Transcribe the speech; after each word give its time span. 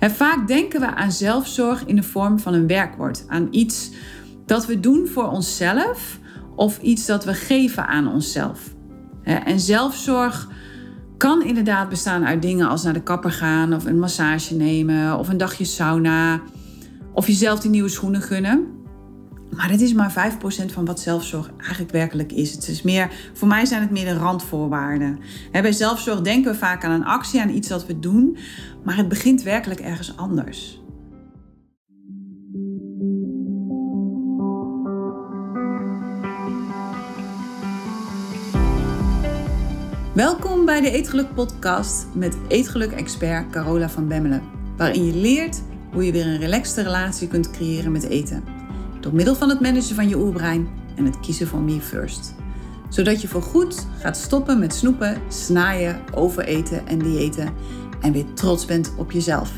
vaak 0.00 0.48
denken 0.48 0.80
we 0.80 0.94
aan 0.94 1.12
zelfzorg 1.12 1.84
in 1.86 1.96
de 1.96 2.02
vorm 2.02 2.38
van 2.38 2.54
een 2.54 2.66
werkwoord, 2.66 3.24
aan 3.26 3.48
iets 3.50 3.90
dat 4.46 4.66
we 4.66 4.80
doen 4.80 5.06
voor 5.06 5.28
onszelf 5.28 6.18
of 6.56 6.78
iets 6.78 7.06
dat 7.06 7.24
we 7.24 7.34
geven 7.34 7.86
aan 7.86 8.08
onszelf. 8.12 8.74
En 9.22 9.60
zelfzorg 9.60 10.48
kan 11.16 11.42
inderdaad 11.42 11.88
bestaan 11.88 12.26
uit 12.26 12.42
dingen 12.42 12.68
als 12.68 12.82
naar 12.82 12.92
de 12.92 13.02
kapper 13.02 13.30
gaan 13.30 13.74
of 13.74 13.84
een 13.84 13.98
massage 13.98 14.54
nemen 14.54 15.18
of 15.18 15.28
een 15.28 15.36
dagje 15.36 15.64
sauna 15.64 16.40
of 17.12 17.26
jezelf 17.26 17.60
die 17.60 17.70
nieuwe 17.70 17.88
schoenen 17.88 18.22
gunnen. 18.22 18.79
Maar 19.50 19.68
dat 19.68 19.80
is 19.80 19.92
maar 19.92 20.36
5% 20.68 20.72
van 20.72 20.84
wat 20.84 21.00
zelfzorg 21.00 21.50
eigenlijk 21.58 21.92
werkelijk 21.92 22.32
is. 22.32 22.52
Het 22.52 22.68
is 22.68 22.82
meer, 22.82 23.12
voor 23.34 23.48
mij 23.48 23.64
zijn 23.64 23.80
het 23.80 23.90
meer 23.90 24.04
de 24.04 24.18
randvoorwaarden. 24.18 25.18
Bij 25.52 25.72
zelfzorg 25.72 26.20
denken 26.20 26.52
we 26.52 26.58
vaak 26.58 26.84
aan 26.84 26.90
een 26.90 27.04
actie, 27.04 27.40
aan 27.40 27.48
iets 27.48 27.68
dat 27.68 27.86
we 27.86 27.98
doen, 27.98 28.36
maar 28.84 28.96
het 28.96 29.08
begint 29.08 29.42
werkelijk 29.42 29.80
ergens 29.80 30.16
anders. 30.16 30.80
Welkom 40.14 40.64
bij 40.64 40.80
de 40.80 40.90
Eetgeluk 40.90 41.34
Podcast 41.34 42.06
met 42.14 42.36
Eetgeluk-expert 42.48 43.50
Carola 43.50 43.88
van 43.88 44.08
Bemmelen, 44.08 44.42
waarin 44.76 45.04
je 45.04 45.14
leert 45.14 45.62
hoe 45.92 46.04
je 46.04 46.12
weer 46.12 46.26
een 46.26 46.38
relaxte 46.38 46.82
relatie 46.82 47.28
kunt 47.28 47.50
creëren 47.50 47.92
met 47.92 48.08
eten. 48.08 48.59
Door 49.00 49.14
middel 49.14 49.34
van 49.34 49.48
het 49.48 49.60
managen 49.60 49.94
van 49.94 50.08
je 50.08 50.16
oerbrein 50.16 50.68
en 50.96 51.04
het 51.04 51.20
kiezen 51.20 51.46
van 51.46 51.64
me 51.64 51.80
first. 51.80 52.34
Zodat 52.88 53.20
je 53.20 53.28
voorgoed 53.28 53.86
gaat 53.98 54.16
stoppen 54.16 54.58
met 54.58 54.74
snoepen, 54.74 55.22
snaaien, 55.28 56.00
overeten 56.14 56.86
en 56.86 56.98
diëten 56.98 57.54
en 58.00 58.12
weer 58.12 58.32
trots 58.34 58.64
bent 58.64 58.92
op 58.96 59.12
jezelf. 59.12 59.52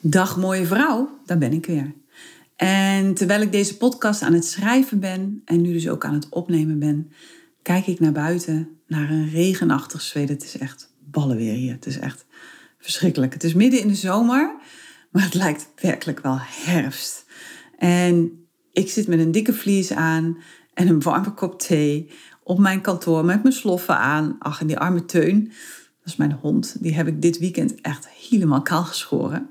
Dag 0.00 0.36
mooie 0.36 0.66
vrouw, 0.66 1.20
daar 1.24 1.38
ben 1.38 1.52
ik 1.52 1.66
weer. 1.66 1.94
En 2.56 3.14
terwijl 3.14 3.40
ik 3.40 3.52
deze 3.52 3.76
podcast 3.76 4.22
aan 4.22 4.32
het 4.32 4.44
schrijven 4.44 5.00
ben 5.00 5.42
en 5.44 5.60
nu 5.60 5.72
dus 5.72 5.88
ook 5.88 6.04
aan 6.04 6.14
het 6.14 6.28
opnemen 6.28 6.78
ben, 6.78 7.12
kijk 7.62 7.86
ik 7.86 8.00
naar 8.00 8.12
buiten, 8.12 8.68
naar 8.86 9.10
een 9.10 9.30
regenachtig 9.30 10.00
Zweden. 10.00 10.34
Het 10.34 10.44
is 10.44 10.58
echt 10.58 10.92
ballenweer 10.98 11.54
hier. 11.54 11.72
Het 11.72 11.86
is 11.86 11.98
echt 11.98 12.26
verschrikkelijk. 12.78 13.32
Het 13.32 13.44
is 13.44 13.54
midden 13.54 13.80
in 13.80 13.88
de 13.88 13.94
zomer, 13.94 14.54
maar 15.14 15.22
het 15.22 15.34
lijkt 15.34 15.68
werkelijk 15.80 16.20
wel 16.20 16.38
herfst. 16.40 17.26
En 17.78 18.46
ik 18.72 18.90
zit 18.90 19.08
met 19.08 19.18
een 19.18 19.32
dikke 19.32 19.52
vlies 19.52 19.92
aan 19.92 20.38
en 20.74 20.88
een 20.88 21.02
warme 21.02 21.34
kop 21.34 21.60
thee 21.60 22.10
op 22.42 22.58
mijn 22.58 22.80
kantoor 22.80 23.24
met 23.24 23.42
mijn 23.42 23.54
sloffen 23.54 23.98
aan. 23.98 24.36
Ach, 24.38 24.60
en 24.60 24.66
die 24.66 24.78
arme 24.78 25.04
Teun, 25.04 25.44
dat 25.44 26.12
is 26.12 26.16
mijn 26.16 26.32
hond, 26.32 26.76
die 26.80 26.94
heb 26.94 27.06
ik 27.06 27.22
dit 27.22 27.38
weekend 27.38 27.80
echt 27.80 28.08
helemaal 28.08 28.62
kaal 28.62 28.84
geschoren. 28.84 29.48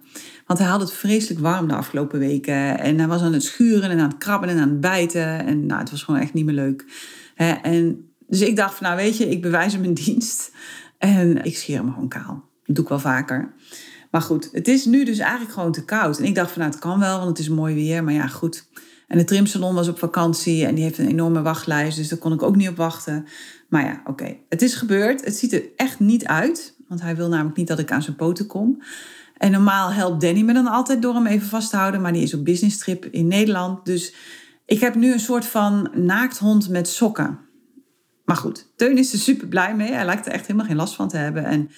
Want 0.48 0.60
hij 0.60 0.68
had 0.68 0.80
het 0.82 0.94
vreselijk 0.94 1.40
warm 1.40 1.68
de 1.68 1.76
afgelopen 1.76 2.20
weken. 2.20 2.80
En 2.80 2.98
hij 2.98 3.08
was 3.08 3.22
aan 3.22 3.34
het 3.34 3.44
schuren 3.44 3.90
en 3.90 4.00
aan 4.00 4.10
het 4.10 4.18
krabben 4.18 4.50
en 4.50 4.60
aan 4.60 4.70
het 4.70 4.80
bijten. 4.80 5.46
En 5.46 5.66
nou, 5.66 5.80
het 5.80 5.92
was 5.92 6.04
gewoon 6.04 6.20
echt 6.20 6.34
niet 6.34 6.46
meer 6.46 6.56
leuk. 6.56 6.86
En 7.36 8.14
dus 8.28 8.42
ik 8.42 8.56
dacht 8.56 8.76
van, 8.76 8.88
nou 8.88 8.98
weet 8.98 9.18
je, 9.18 9.30
ik 9.30 9.42
bewijs 9.42 9.74
hem 9.74 9.84
een 9.84 9.94
dienst. 9.94 10.52
En 10.98 11.44
ik 11.44 11.58
scheer 11.58 11.78
hem 11.78 11.94
gewoon 11.94 12.10
kaal. 12.10 12.50
Dat 12.66 12.76
doe 12.76 12.84
ik 12.84 12.90
wel 12.90 13.00
vaker. 13.00 13.54
Maar 14.14 14.22
goed, 14.22 14.50
het 14.52 14.68
is 14.68 14.86
nu 14.86 15.06
dus 15.06 15.18
eigenlijk 15.18 15.52
gewoon 15.52 15.72
te 15.72 15.86
koud. 15.86 16.20
En 16.20 16.26
ik 16.26 16.36
dacht 16.36 16.52
van, 16.52 16.62
nou 16.62 16.72
het 16.72 16.82
kan 16.82 17.00
wel, 17.00 17.18
want 17.18 17.30
het 17.30 17.40
is 17.40 17.50
mooi 17.50 17.76
weer. 17.76 18.04
Maar 18.04 18.14
ja, 18.14 18.28
goed. 18.28 18.68
En 19.08 19.18
de 19.18 19.24
trimsalon 19.24 19.76
was 19.76 19.88
op 19.88 20.00
vakantie 20.00 20.66
en 20.66 20.76
die 20.76 20.84
heeft 20.84 20.98
een 20.98 21.08
enorme 21.08 21.42
wachtlijst. 21.42 21.98
Dus 21.98 22.08
daar 22.08 22.20
kon 22.20 22.34
ik 22.34 22.42
ook 22.42 22.56
niet 22.56 22.70
op 22.70 22.78
wachten. 22.78 23.26
Maar 23.70 23.86
ja, 23.86 24.02
oké. 24.06 24.36
Het 24.50 24.62
is 24.62 24.74
gebeurd. 24.74 25.26
Het 25.26 25.36
ziet 25.36 25.54
er 25.54 25.64
echt 25.76 26.00
niet 26.00 26.26
uit. 26.26 26.76
Want 26.88 27.02
hij 27.02 27.16
wil 27.16 27.30
namelijk 27.30 27.58
niet 27.58 27.68
dat 27.68 27.80
ik 27.80 27.92
aan 27.92 28.02
zijn 28.02 28.16
poten 28.16 28.48
kom. 28.48 28.82
En 29.38 29.52
normaal 29.52 29.92
helpt 29.92 30.22
Danny 30.22 30.42
me 30.42 30.54
dan 30.54 30.68
altijd 30.68 31.02
door 31.02 31.14
hem 31.14 31.28
even 31.28 31.48
vast 31.48 31.70
te 31.70 31.78
houden. 31.78 32.02
Maar 32.02 32.14
die 32.14 32.24
is 32.24 32.34
op 32.34 32.46
business 32.46 32.78
trip 32.78 33.06
in 33.06 33.28
Nederland. 33.28 33.86
Dus 33.86 34.14
ik 34.66 34.80
heb 34.80 34.96
nu 34.96 35.14
een 35.14 35.20
soort 35.20 35.46
van 35.46 35.90
naakthond 35.94 36.70
met 36.70 36.88
sokken. 36.88 37.40
Maar 38.26 38.38
goed, 38.38 38.72
Teun 38.76 38.98
is 38.98 39.14
er 39.14 39.20
super 39.20 39.48
blij 39.48 39.76
mee. 39.76 39.92
Hij 39.92 40.06
lijkt 40.06 40.26
er 40.26 40.32
echt 40.32 40.48
helemaal 40.48 40.68
geen 40.68 40.76
last 40.76 40.96
van 40.96 41.08
te 41.08 41.18
hebben. 41.18 41.46
En 41.46 41.70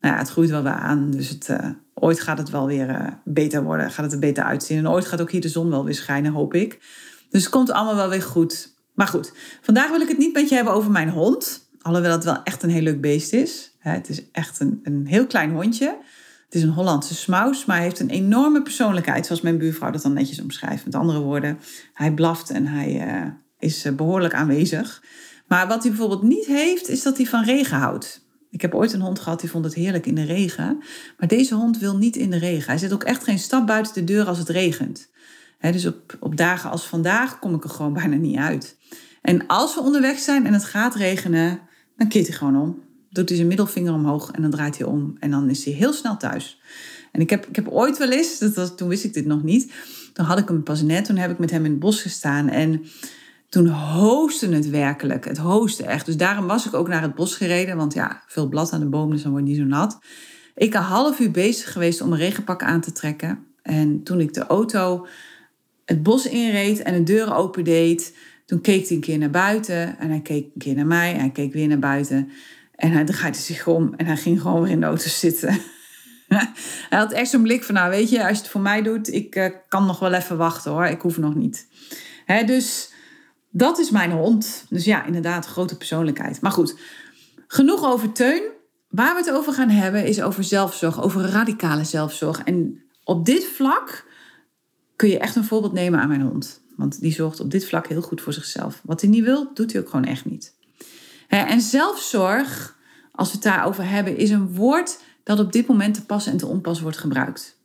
nou 0.00 0.14
ja, 0.14 0.20
het 0.20 0.30
groeit 0.30 0.50
wel 0.50 0.62
weer 0.62 0.72
aan. 0.72 1.10
Dus 1.10 1.28
het, 1.28 1.48
uh, 1.48 1.68
ooit 1.94 2.20
gaat 2.20 2.38
het 2.38 2.50
wel 2.50 2.66
weer 2.66 2.88
uh, 2.88 3.06
beter 3.24 3.62
worden. 3.62 3.90
Gaat 3.90 4.04
het 4.04 4.12
er 4.12 4.18
beter 4.18 4.44
uitzien. 4.44 4.78
En 4.78 4.88
ooit 4.88 5.06
gaat 5.06 5.20
ook 5.20 5.30
hier 5.30 5.40
de 5.40 5.48
zon 5.48 5.70
wel 5.70 5.84
weer 5.84 5.94
schijnen, 5.94 6.32
hoop 6.32 6.54
ik. 6.54 6.78
Dus 7.30 7.42
het 7.42 7.50
komt 7.50 7.70
allemaal 7.70 7.96
wel 7.96 8.08
weer 8.08 8.22
goed. 8.22 8.74
Maar 8.94 9.06
goed, 9.06 9.32
vandaag 9.60 9.90
wil 9.90 10.00
ik 10.00 10.08
het 10.08 10.18
niet 10.18 10.34
met 10.34 10.48
je 10.48 10.54
hebben 10.54 10.72
over 10.72 10.90
mijn 10.90 11.10
hond. 11.10 11.68
Alhoewel 11.82 12.12
het 12.12 12.24
wel 12.24 12.42
echt 12.42 12.62
een 12.62 12.70
heel 12.70 12.82
leuk 12.82 13.00
beest 13.00 13.32
is. 13.32 13.74
Het 13.78 14.08
is 14.08 14.30
echt 14.32 14.60
een, 14.60 14.80
een 14.82 15.06
heel 15.06 15.26
klein 15.26 15.52
hondje. 15.52 15.96
Het 16.44 16.54
is 16.54 16.62
een 16.62 16.74
Hollandse 16.74 17.14
smaus, 17.14 17.64
maar 17.64 17.76
hij 17.76 17.84
heeft 17.84 18.00
een 18.00 18.10
enorme 18.10 18.62
persoonlijkheid, 18.62 19.26
zoals 19.26 19.40
mijn 19.40 19.58
buurvrouw 19.58 19.90
dat 19.90 20.02
dan 20.02 20.12
netjes 20.12 20.40
omschrijft. 20.40 20.84
Met 20.84 20.94
andere 20.94 21.18
woorden, 21.18 21.58
hij 21.94 22.12
blaft 22.12 22.50
en 22.50 22.66
hij 22.66 23.06
uh, 23.06 23.26
is 23.58 23.84
eh, 23.84 23.92
behoorlijk 23.92 24.34
aanwezig. 24.34 25.02
Maar 25.46 25.68
wat 25.68 25.82
hij 25.82 25.90
bijvoorbeeld 25.90 26.22
niet 26.22 26.46
heeft, 26.46 26.88
is 26.88 27.02
dat 27.02 27.16
hij 27.16 27.26
van 27.26 27.44
regen 27.44 27.78
houdt. 27.78 28.28
Ik 28.50 28.60
heb 28.60 28.74
ooit 28.74 28.92
een 28.92 29.00
hond 29.00 29.18
gehad 29.18 29.40
die 29.40 29.50
vond 29.50 29.64
het 29.64 29.74
heerlijk 29.74 30.06
in 30.06 30.14
de 30.14 30.24
regen. 30.24 30.82
Maar 31.18 31.28
deze 31.28 31.54
hond 31.54 31.78
wil 31.78 31.96
niet 31.96 32.16
in 32.16 32.30
de 32.30 32.38
regen. 32.38 32.70
Hij 32.70 32.78
zet 32.78 32.92
ook 32.92 33.04
echt 33.04 33.24
geen 33.24 33.38
stap 33.38 33.66
buiten 33.66 33.94
de 33.94 34.04
deur 34.04 34.26
als 34.26 34.38
het 34.38 34.48
regent. 34.48 35.08
dus 35.60 35.86
op, 35.86 36.16
op 36.20 36.36
dagen 36.36 36.70
als 36.70 36.86
vandaag 36.86 37.38
kom 37.38 37.54
ik 37.54 37.64
er 37.64 37.70
gewoon 37.70 37.92
bijna 38.02 38.16
niet 38.16 38.38
uit. 38.38 38.76
En 39.22 39.46
als 39.46 39.74
we 39.74 39.80
onderweg 39.80 40.18
zijn 40.18 40.46
en 40.46 40.52
het 40.52 40.64
gaat 40.64 40.94
regenen, 40.94 41.60
dan 41.96 42.08
keert 42.08 42.26
hij 42.26 42.36
gewoon 42.36 42.60
om 42.60 42.82
doet 43.10 43.28
hij 43.28 43.36
zijn 43.36 43.48
middelvinger 43.48 43.92
omhoog 43.92 44.30
en 44.30 44.42
dan 44.42 44.50
draait 44.50 44.78
hij 44.78 44.86
om. 44.86 45.16
En 45.18 45.30
dan 45.30 45.50
is 45.50 45.64
hij 45.64 45.74
heel 45.74 45.92
snel 45.92 46.16
thuis. 46.16 46.60
En 47.12 47.20
ik 47.20 47.30
heb, 47.30 47.46
ik 47.46 47.56
heb 47.56 47.68
ooit 47.68 47.98
wel 47.98 48.10
eens, 48.10 48.38
dat 48.38 48.54
was, 48.54 48.76
toen 48.76 48.88
wist 48.88 49.04
ik 49.04 49.14
dit 49.14 49.26
nog 49.26 49.42
niet, 49.42 49.72
toen 50.12 50.24
had 50.24 50.38
ik 50.38 50.48
hem 50.48 50.62
pas 50.62 50.82
net, 50.82 51.04
toen 51.04 51.16
heb 51.16 51.30
ik 51.30 51.38
met 51.38 51.50
hem 51.50 51.64
in 51.64 51.70
het 51.70 51.80
bos 51.80 52.02
gestaan. 52.02 52.48
En 52.48 52.84
toen 53.50 53.66
hoostte 53.66 54.48
het 54.48 54.70
werkelijk. 54.70 55.24
Het 55.24 55.38
hoostte 55.38 55.84
echt. 55.84 56.06
Dus 56.06 56.16
daarom 56.16 56.46
was 56.46 56.66
ik 56.66 56.74
ook 56.74 56.88
naar 56.88 57.02
het 57.02 57.14
bos 57.14 57.34
gereden. 57.34 57.76
Want 57.76 57.94
ja, 57.94 58.22
veel 58.26 58.48
blad 58.48 58.72
aan 58.72 58.80
de 58.80 58.86
boom, 58.86 59.10
dus 59.10 59.22
dan 59.22 59.30
wordt 59.30 59.46
niet 59.46 59.56
zo 59.56 59.64
nat. 59.64 59.98
Ik 60.54 60.74
een 60.74 60.80
half 60.80 61.20
uur 61.20 61.30
bezig 61.30 61.72
geweest 61.72 62.00
om 62.00 62.12
een 62.12 62.18
regenpak 62.18 62.62
aan 62.62 62.80
te 62.80 62.92
trekken. 62.92 63.46
En 63.62 64.02
toen 64.02 64.20
ik 64.20 64.34
de 64.34 64.46
auto 64.46 65.06
het 65.84 66.02
bos 66.02 66.26
inreed 66.26 66.82
en 66.82 66.92
de 66.92 67.02
deuren 67.02 67.36
opendeed, 67.36 68.16
toen 68.46 68.60
keek 68.60 68.86
hij 68.86 68.96
een 68.96 69.02
keer 69.02 69.18
naar 69.18 69.30
buiten. 69.30 69.98
En 69.98 70.08
hij 70.08 70.20
keek 70.20 70.44
een 70.44 70.60
keer 70.60 70.74
naar 70.74 70.86
mij 70.86 71.12
en 71.12 71.20
hij 71.20 71.30
keek 71.30 71.52
weer 71.52 71.68
naar 71.68 71.78
buiten. 71.78 72.30
En 72.74 72.92
hij 72.92 73.04
draaide 73.04 73.38
zich 73.38 73.66
om 73.66 73.94
en 73.96 74.06
hij 74.06 74.16
ging 74.16 74.40
gewoon 74.40 74.62
weer 74.62 74.70
in 74.70 74.80
de 74.80 74.86
auto 74.86 75.08
zitten. 75.08 75.60
hij 76.90 76.98
had 76.98 77.12
echt 77.12 77.30
zo'n 77.30 77.42
blik 77.42 77.64
van, 77.64 77.74
nou 77.74 77.90
weet 77.90 78.10
je, 78.10 78.20
als 78.20 78.36
je 78.36 78.42
het 78.42 78.48
voor 78.48 78.60
mij 78.60 78.82
doet, 78.82 79.12
ik 79.12 79.36
uh, 79.36 79.46
kan 79.68 79.86
nog 79.86 79.98
wel 79.98 80.12
even 80.12 80.36
wachten 80.36 80.70
hoor, 80.70 80.86
ik 80.86 81.00
hoef 81.00 81.18
nog 81.18 81.34
niet. 81.34 81.66
Hè, 82.24 82.44
dus 82.44 82.89
dat 83.50 83.78
is 83.78 83.90
mijn 83.90 84.10
hond. 84.10 84.64
Dus 84.68 84.84
ja, 84.84 85.04
inderdaad, 85.04 85.46
grote 85.46 85.76
persoonlijkheid. 85.76 86.40
Maar 86.40 86.52
goed, 86.52 86.76
genoeg 87.46 87.84
over 87.84 88.12
Teun. 88.12 88.42
Waar 88.88 89.14
we 89.14 89.20
het 89.20 89.30
over 89.30 89.52
gaan 89.52 89.68
hebben 89.68 90.06
is 90.06 90.22
over 90.22 90.44
zelfzorg, 90.44 91.02
over 91.02 91.22
radicale 91.22 91.84
zelfzorg. 91.84 92.42
En 92.42 92.82
op 93.04 93.26
dit 93.26 93.44
vlak 93.44 94.06
kun 94.96 95.08
je 95.08 95.18
echt 95.18 95.36
een 95.36 95.44
voorbeeld 95.44 95.72
nemen 95.72 96.00
aan 96.00 96.08
mijn 96.08 96.20
hond. 96.20 96.60
Want 96.76 97.00
die 97.00 97.12
zorgt 97.12 97.40
op 97.40 97.50
dit 97.50 97.66
vlak 97.66 97.86
heel 97.86 98.02
goed 98.02 98.20
voor 98.20 98.32
zichzelf. 98.32 98.80
Wat 98.84 99.00
hij 99.00 99.10
niet 99.10 99.24
wil, 99.24 99.50
doet 99.54 99.72
hij 99.72 99.80
ook 99.80 99.88
gewoon 99.88 100.04
echt 100.04 100.24
niet. 100.24 100.54
En 101.28 101.60
zelfzorg, 101.60 102.76
als 103.12 103.28
we 103.28 103.34
het 103.34 103.42
daarover 103.42 103.88
hebben, 103.88 104.16
is 104.16 104.30
een 104.30 104.54
woord 104.54 104.98
dat 105.22 105.40
op 105.40 105.52
dit 105.52 105.66
moment 105.66 105.94
te 105.94 106.04
pas 106.04 106.26
en 106.26 106.36
te 106.36 106.46
onpas 106.46 106.80
wordt 106.80 106.98
gebruikt. 106.98 107.58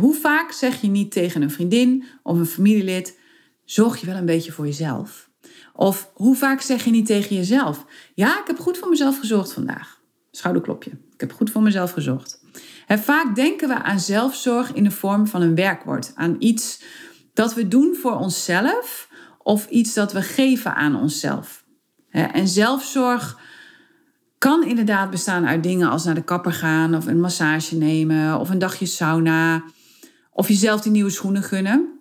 Hoe 0.00 0.14
vaak 0.14 0.52
zeg 0.52 0.80
je 0.80 0.88
niet 0.88 1.10
tegen 1.10 1.42
een 1.42 1.50
vriendin 1.50 2.04
of 2.22 2.38
een 2.38 2.46
familielid: 2.46 3.17
zorg 3.70 4.00
je 4.00 4.06
wel 4.06 4.16
een 4.16 4.26
beetje 4.26 4.52
voor 4.52 4.66
jezelf? 4.66 5.30
Of 5.72 6.10
hoe 6.14 6.36
vaak 6.36 6.60
zeg 6.60 6.84
je 6.84 6.90
niet 6.90 7.06
tegen 7.06 7.36
jezelf: 7.36 7.84
ja, 8.14 8.40
ik 8.40 8.46
heb 8.46 8.58
goed 8.58 8.78
voor 8.78 8.88
mezelf 8.88 9.18
gezorgd 9.18 9.52
vandaag? 9.52 10.00
Schouderklopje. 10.30 10.90
Ik 10.90 11.20
heb 11.20 11.32
goed 11.32 11.50
voor 11.50 11.62
mezelf 11.62 11.92
gezorgd. 11.92 12.40
vaak 12.88 13.34
denken 13.34 13.68
we 13.68 13.82
aan 13.82 14.00
zelfzorg 14.00 14.72
in 14.72 14.84
de 14.84 14.90
vorm 14.90 15.26
van 15.26 15.42
een 15.42 15.54
werkwoord, 15.54 16.12
aan 16.14 16.36
iets 16.38 16.82
dat 17.32 17.54
we 17.54 17.68
doen 17.68 17.96
voor 18.00 18.16
onszelf 18.16 19.08
of 19.38 19.66
iets 19.66 19.94
dat 19.94 20.12
we 20.12 20.22
geven 20.22 20.74
aan 20.74 20.96
onszelf. 20.96 21.64
En 22.10 22.48
zelfzorg 22.48 23.40
kan 24.38 24.64
inderdaad 24.64 25.10
bestaan 25.10 25.46
uit 25.46 25.62
dingen 25.62 25.90
als 25.90 26.04
naar 26.04 26.14
de 26.14 26.24
kapper 26.24 26.52
gaan 26.52 26.94
of 26.94 27.06
een 27.06 27.20
massage 27.20 27.76
nemen 27.76 28.40
of 28.40 28.50
een 28.50 28.58
dagje 28.58 28.86
sauna 28.86 29.62
of 30.30 30.48
jezelf 30.48 30.80
die 30.80 30.92
nieuwe 30.92 31.10
schoenen 31.10 31.42
gunnen. 31.42 31.97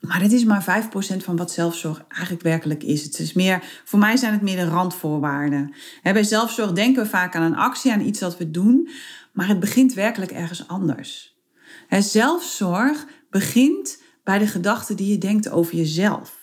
Maar 0.00 0.20
dat 0.20 0.32
is 0.32 0.44
maar 0.44 0.84
5% 0.90 1.16
van 1.16 1.36
wat 1.36 1.52
zelfzorg 1.52 2.04
eigenlijk 2.08 2.42
werkelijk 2.42 2.82
is. 2.82 3.02
Het 3.02 3.18
is 3.18 3.32
meer, 3.32 3.82
voor 3.84 3.98
mij 3.98 4.16
zijn 4.16 4.32
het 4.32 4.42
meer 4.42 4.56
de 4.56 4.68
randvoorwaarden. 4.68 5.74
Bij 6.02 6.24
zelfzorg 6.24 6.72
denken 6.72 7.02
we 7.02 7.08
vaak 7.08 7.36
aan 7.36 7.42
een 7.42 7.56
actie, 7.56 7.92
aan 7.92 8.00
iets 8.00 8.18
dat 8.18 8.38
we 8.38 8.50
doen, 8.50 8.88
maar 9.32 9.48
het 9.48 9.60
begint 9.60 9.94
werkelijk 9.94 10.30
ergens 10.30 10.68
anders. 10.68 11.36
Zelfzorg 11.90 13.06
begint 13.30 14.02
bij 14.24 14.38
de 14.38 14.46
gedachten 14.46 14.96
die 14.96 15.10
je 15.10 15.18
denkt 15.18 15.50
over 15.50 15.74
jezelf. 15.74 16.36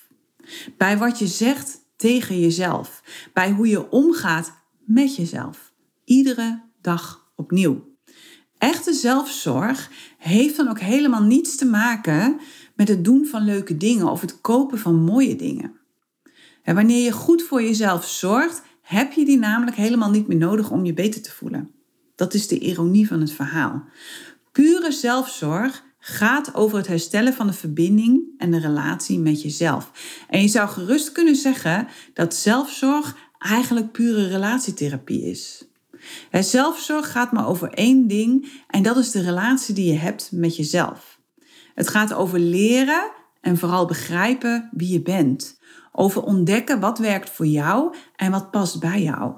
Bij 0.78 0.98
wat 0.98 1.20
je 1.20 1.28
zegt 1.28 1.80
tegen 1.96 2.40
jezelf. 2.40 3.04
Bij 3.34 3.52
hoe 3.52 3.68
je 3.68 3.90
omgaat 3.90 4.54
met 4.86 5.16
jezelf. 5.16 5.74
Iedere 6.04 6.62
dag 6.82 7.32
opnieuw. 7.36 7.94
Echte 8.58 8.94
zelfzorg 8.94 9.90
heeft 10.18 10.58
dan 10.58 10.68
ook 10.68 10.80
helemaal 10.80 11.24
niets 11.24 11.56
te 11.56 11.66
maken 11.66 12.40
met 12.76 12.88
het 12.88 13.04
doen 13.04 13.26
van 13.26 13.46
leuke 13.46 13.78
dingen 13.78 14.12
of 14.12 14.22
het 14.22 14.42
kopen 14.42 14.80
van 14.80 14.96
mooie 14.96 15.36
dingen. 15.36 15.74
En 16.64 16.76
wanneer 16.76 17.04
je 17.04 17.12
goed 17.12 17.44
voor 17.44 17.62
jezelf 17.62 18.06
zorgt, 18.06 18.62
heb 18.82 19.12
je 19.12 19.26
die 19.26 19.38
namelijk 19.38 19.78
helemaal 19.78 20.10
niet 20.10 20.28
meer 20.28 20.38
nodig 20.38 20.72
om 20.72 20.86
je 20.86 20.94
beter 20.94 21.22
te 21.22 21.32
voelen. 21.32 21.72
Dat 22.16 22.34
is 22.34 22.48
de 22.48 22.60
ironie 22.60 23.08
van 23.08 23.20
het 23.20 23.32
verhaal. 23.32 23.84
Pure 24.52 24.92
zelfzorg 24.92 25.84
gaat 26.00 26.54
over 26.54 26.78
het 26.78 26.88
herstellen 26.88 27.34
van 27.34 27.48
de 27.48 27.54
verbinding 27.54 28.24
en 28.38 28.52
de 28.52 28.60
relatie 28.60 29.20
met 29.20 29.42
jezelf. 29.42 29.92
En 30.30 30.42
je 30.42 30.48
zou 30.48 30.70
gerust 30.70 31.12
kunnen 31.12 31.36
zeggen 31.36 31.88
dat 32.14 32.36
zelfzorg 32.36 33.16
eigenlijk 33.38 33.92
pure 33.92 34.28
relatietherapie 34.28 35.30
is. 35.30 35.66
zelfzorg 36.32 37.12
gaat 37.12 37.32
maar 37.32 37.48
over 37.48 37.70
één 37.70 38.08
ding 38.08 38.64
en 38.68 38.84
dat 38.84 38.98
is 38.98 39.12
de 39.12 39.22
relatie 39.22 39.76
die 39.76 39.92
je 39.92 39.98
hebt 39.98 40.30
met 40.32 40.56
jezelf. 40.56 41.15
Het 41.76 41.88
gaat 41.88 42.14
over 42.14 42.40
leren 42.40 43.12
en 43.42 43.58
vooral 43.58 43.86
begrijpen 43.86 44.70
wie 44.72 44.92
je 44.92 45.02
bent. 45.02 45.60
Over 45.92 46.22
ontdekken 46.22 46.80
wat 46.80 47.00
werkt 47.00 47.30
voor 47.30 47.46
jou 47.46 47.96
en 48.16 48.32
wat 48.32 48.52
past 48.52 48.80
bij 48.80 49.02
jou. 49.02 49.34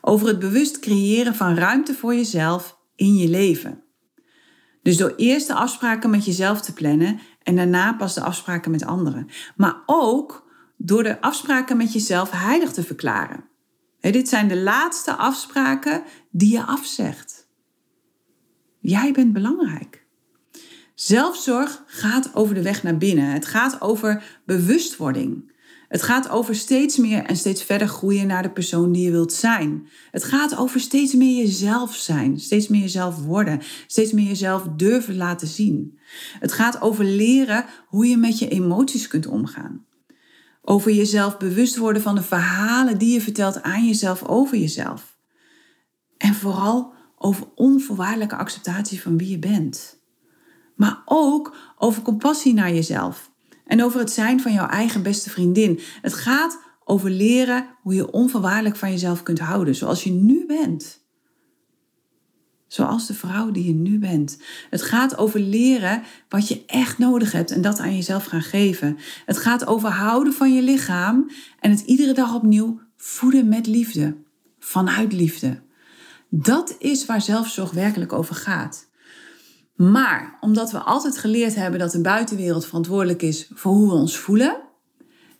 Over 0.00 0.26
het 0.26 0.38
bewust 0.38 0.78
creëren 0.78 1.34
van 1.34 1.54
ruimte 1.54 1.94
voor 1.94 2.14
jezelf 2.14 2.78
in 2.94 3.16
je 3.16 3.28
leven. 3.28 3.82
Dus 4.82 4.96
door 4.96 5.12
eerst 5.16 5.46
de 5.46 5.54
afspraken 5.54 6.10
met 6.10 6.24
jezelf 6.24 6.60
te 6.60 6.72
plannen 6.72 7.20
en 7.42 7.56
daarna 7.56 7.92
pas 7.92 8.14
de 8.14 8.20
afspraken 8.20 8.70
met 8.70 8.84
anderen. 8.84 9.28
Maar 9.56 9.82
ook 9.86 10.50
door 10.76 11.02
de 11.02 11.20
afspraken 11.20 11.76
met 11.76 11.92
jezelf 11.92 12.30
heilig 12.30 12.72
te 12.72 12.82
verklaren. 12.82 13.44
dit 14.00 14.28
zijn 14.28 14.48
de 14.48 14.56
laatste 14.56 15.14
afspraken 15.14 16.02
die 16.30 16.52
je 16.52 16.62
afzegt. 16.62 17.48
Jij 18.78 19.12
bent 19.12 19.32
belangrijk. 19.32 20.05
Zelfzorg 20.96 21.82
gaat 21.86 22.30
over 22.34 22.54
de 22.54 22.62
weg 22.62 22.82
naar 22.82 22.96
binnen. 22.96 23.30
Het 23.30 23.46
gaat 23.46 23.80
over 23.80 24.22
bewustwording. 24.44 25.52
Het 25.88 26.02
gaat 26.02 26.28
over 26.28 26.54
steeds 26.54 26.96
meer 26.96 27.24
en 27.24 27.36
steeds 27.36 27.62
verder 27.62 27.88
groeien 27.88 28.26
naar 28.26 28.42
de 28.42 28.50
persoon 28.50 28.92
die 28.92 29.04
je 29.04 29.10
wilt 29.10 29.32
zijn. 29.32 29.88
Het 30.10 30.24
gaat 30.24 30.56
over 30.56 30.80
steeds 30.80 31.14
meer 31.14 31.36
jezelf 31.36 31.94
zijn, 31.94 32.40
steeds 32.40 32.68
meer 32.68 32.80
jezelf 32.80 33.24
worden, 33.24 33.60
steeds 33.86 34.12
meer 34.12 34.26
jezelf 34.26 34.62
durven 34.76 35.16
laten 35.16 35.48
zien. 35.48 35.98
Het 36.40 36.52
gaat 36.52 36.80
over 36.80 37.04
leren 37.04 37.64
hoe 37.86 38.06
je 38.06 38.16
met 38.16 38.38
je 38.38 38.48
emoties 38.48 39.08
kunt 39.08 39.26
omgaan. 39.26 39.86
Over 40.62 40.92
jezelf 40.92 41.36
bewust 41.36 41.76
worden 41.76 42.02
van 42.02 42.14
de 42.14 42.22
verhalen 42.22 42.98
die 42.98 43.12
je 43.12 43.20
vertelt 43.20 43.62
aan 43.62 43.86
jezelf 43.86 44.22
over 44.22 44.58
jezelf. 44.58 45.18
En 46.16 46.34
vooral 46.34 46.92
over 47.16 47.46
onvoorwaardelijke 47.54 48.36
acceptatie 48.36 49.02
van 49.02 49.16
wie 49.18 49.28
je 49.28 49.38
bent. 49.38 49.95
Maar 50.76 51.02
ook 51.04 51.56
over 51.78 52.02
compassie 52.02 52.54
naar 52.54 52.72
jezelf 52.72 53.30
en 53.66 53.84
over 53.84 54.00
het 54.00 54.10
zijn 54.10 54.40
van 54.40 54.52
jouw 54.52 54.68
eigen 54.68 55.02
beste 55.02 55.30
vriendin. 55.30 55.80
Het 56.02 56.14
gaat 56.14 56.58
over 56.84 57.10
leren 57.10 57.66
hoe 57.82 57.94
je 57.94 58.10
onvoorwaardelijk 58.10 58.76
van 58.76 58.90
jezelf 58.90 59.22
kunt 59.22 59.38
houden, 59.38 59.74
zoals 59.74 60.04
je 60.04 60.10
nu 60.10 60.46
bent. 60.46 61.04
Zoals 62.66 63.06
de 63.06 63.14
vrouw 63.14 63.50
die 63.50 63.64
je 63.64 63.74
nu 63.74 63.98
bent. 63.98 64.38
Het 64.70 64.82
gaat 64.82 65.18
over 65.18 65.40
leren 65.40 66.02
wat 66.28 66.48
je 66.48 66.64
echt 66.66 66.98
nodig 66.98 67.32
hebt 67.32 67.50
en 67.50 67.60
dat 67.60 67.78
aan 67.78 67.94
jezelf 67.94 68.24
gaan 68.24 68.42
geven. 68.42 68.98
Het 69.24 69.38
gaat 69.38 69.66
over 69.66 69.88
houden 69.88 70.32
van 70.32 70.54
je 70.54 70.62
lichaam 70.62 71.30
en 71.60 71.70
het 71.70 71.80
iedere 71.80 72.12
dag 72.12 72.34
opnieuw 72.34 72.80
voeden 72.96 73.48
met 73.48 73.66
liefde. 73.66 74.16
Vanuit 74.58 75.12
liefde. 75.12 75.62
Dat 76.28 76.76
is 76.78 77.06
waar 77.06 77.22
zelfzorg 77.22 77.70
werkelijk 77.70 78.12
over 78.12 78.34
gaat. 78.34 78.88
Maar 79.76 80.36
omdat 80.40 80.70
we 80.70 80.78
altijd 80.78 81.18
geleerd 81.18 81.54
hebben 81.54 81.80
dat 81.80 81.92
de 81.92 82.00
buitenwereld 82.00 82.66
verantwoordelijk 82.66 83.22
is 83.22 83.50
voor 83.54 83.72
hoe 83.72 83.88
we 83.88 83.94
ons 83.94 84.16
voelen, 84.16 84.56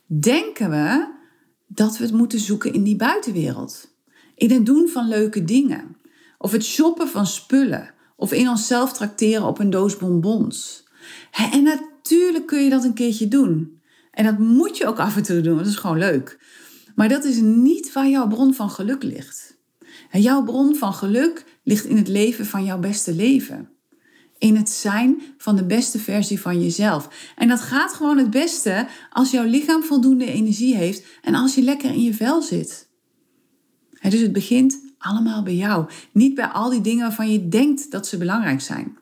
denken 0.05 0.69
we 0.69 1.15
dat 1.67 1.97
we 1.97 2.03
het 2.03 2.13
moeten 2.13 2.39
zoeken 2.39 2.73
in 2.73 2.83
die 2.83 2.95
buitenwereld. 2.95 3.95
In 4.35 4.51
het 4.51 4.65
doen 4.65 4.87
van 4.87 5.07
leuke 5.07 5.43
dingen, 5.43 5.97
of 6.37 6.51
het 6.51 6.63
shoppen 6.63 7.07
van 7.07 7.27
spullen, 7.27 7.93
of 8.15 8.31
in 8.31 8.49
onszelf 8.49 8.93
trakteren 8.93 9.47
op 9.47 9.59
een 9.59 9.69
doos 9.69 9.97
bonbons. 9.97 10.87
En 11.51 11.63
natuurlijk 11.63 12.47
kun 12.47 12.63
je 12.63 12.69
dat 12.69 12.83
een 12.83 12.93
keertje 12.93 13.27
doen. 13.27 13.81
En 14.11 14.25
dat 14.25 14.37
moet 14.37 14.77
je 14.77 14.87
ook 14.87 14.99
af 14.99 15.15
en 15.15 15.23
toe 15.23 15.41
doen, 15.41 15.57
dat 15.57 15.67
is 15.67 15.75
gewoon 15.75 15.97
leuk. 15.97 16.39
Maar 16.95 17.09
dat 17.09 17.23
is 17.23 17.39
niet 17.41 17.93
waar 17.93 18.07
jouw 18.07 18.27
bron 18.27 18.53
van 18.53 18.69
geluk 18.69 19.03
ligt. 19.03 19.57
Jouw 20.11 20.43
bron 20.43 20.75
van 20.75 20.93
geluk 20.93 21.45
ligt 21.63 21.85
in 21.85 21.97
het 21.97 22.07
leven 22.07 22.45
van 22.45 22.63
jouw 22.63 22.79
beste 22.79 23.13
leven 23.13 23.76
in 24.37 24.55
het 24.55 24.69
zijn 24.69 25.21
van 25.37 25.55
de 25.55 25.65
beste 25.65 25.99
versie 25.99 26.41
van 26.41 26.61
jezelf. 26.61 27.09
En 27.35 27.47
dat 27.47 27.61
gaat 27.61 27.93
gewoon 27.93 28.17
het 28.17 28.29
beste 28.29 28.87
als 29.09 29.31
jouw 29.31 29.45
lichaam 29.45 29.83
voldoende 29.83 30.31
energie 30.31 30.75
heeft 30.75 31.05
en 31.21 31.35
als 31.35 31.55
je 31.55 31.61
lekker 31.61 31.89
in 31.89 32.03
je 32.03 32.13
vel 32.13 32.41
zit. 32.41 32.89
dus 34.01 34.21
het 34.21 34.33
begint 34.33 34.81
allemaal 34.97 35.43
bij 35.43 35.55
jou, 35.55 35.89
niet 36.11 36.35
bij 36.35 36.47
al 36.47 36.69
die 36.69 36.81
dingen 36.81 37.07
waarvan 37.07 37.31
je 37.31 37.47
denkt 37.47 37.91
dat 37.91 38.07
ze 38.07 38.17
belangrijk 38.17 38.61
zijn. 38.61 38.97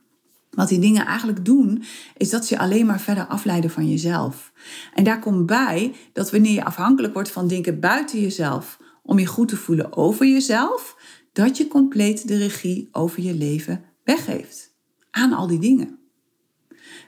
Wat 0.51 0.69
die 0.69 0.79
dingen 0.79 1.05
eigenlijk 1.05 1.45
doen, 1.45 1.83
is 2.17 2.29
dat 2.29 2.45
ze 2.45 2.59
alleen 2.59 2.85
maar 2.85 2.99
verder 2.99 3.25
afleiden 3.25 3.69
van 3.69 3.89
jezelf. 3.89 4.51
En 4.93 5.03
daar 5.03 5.19
komt 5.19 5.45
bij 5.45 5.93
dat 6.13 6.31
wanneer 6.31 6.53
je 6.53 6.63
afhankelijk 6.63 7.13
wordt 7.13 7.31
van 7.31 7.47
dingen 7.47 7.79
buiten 7.79 8.21
jezelf 8.21 8.77
om 9.03 9.19
je 9.19 9.25
goed 9.25 9.47
te 9.47 9.57
voelen 9.57 9.95
over 9.97 10.25
jezelf, 10.25 10.97
dat 11.33 11.57
je 11.57 11.67
compleet 11.67 12.27
de 12.27 12.37
regie 12.37 12.89
over 12.91 13.21
je 13.21 13.33
leven 13.33 13.83
weggeeft 14.03 14.74
aan 15.15 15.33
al 15.33 15.47
die 15.47 15.59
dingen. 15.59 15.99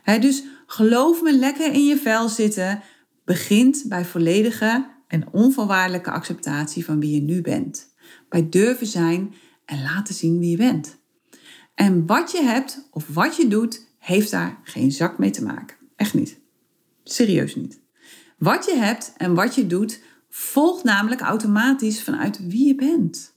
dus 0.04 0.44
geloof 0.66 1.22
me, 1.22 1.34
lekker 1.34 1.74
in 1.74 1.86
je 1.86 1.98
vel 1.98 2.30
zitten 2.30 2.82
begint 3.26 3.86
bij 3.88 4.06
volledige 4.06 4.88
en 5.08 5.32
onvoorwaardelijke 5.32 6.12
acceptatie 6.12 6.86
van 6.86 7.00
wie 7.00 7.14
je 7.14 7.22
nu 7.22 7.42
bent. 7.42 7.94
Bij 8.30 8.50
durven 8.50 8.88
zijn 8.88 9.34
en 9.66 9.82
laten 9.82 10.14
zien 10.14 10.40
wie 10.40 10.50
je 10.50 10.58
bent. 10.58 10.98
En 11.76 12.06
wat 12.06 12.32
je 12.32 12.42
hebt 12.42 12.88
of 12.92 13.08
wat 13.08 13.36
je 13.36 13.48
doet, 13.48 13.88
heeft 14.00 14.32
daar 14.32 14.60
geen 14.64 14.92
zak 14.92 15.18
mee 15.18 15.30
te 15.30 15.44
maken. 15.44 15.78
Echt 15.96 16.14
niet. 16.14 16.40
Serieus 17.04 17.56
niet. 17.56 17.80
Wat 18.38 18.66
je 18.66 18.76
hebt 18.76 19.14
en 19.18 19.34
wat 19.34 19.56
je 19.56 19.68
doet, 19.68 20.02
volgt 20.30 20.84
namelijk 20.84 21.22
automatisch 21.22 22.04
vanuit 22.04 22.48
wie 22.48 22.68
je 22.68 22.76
bent. 22.76 23.36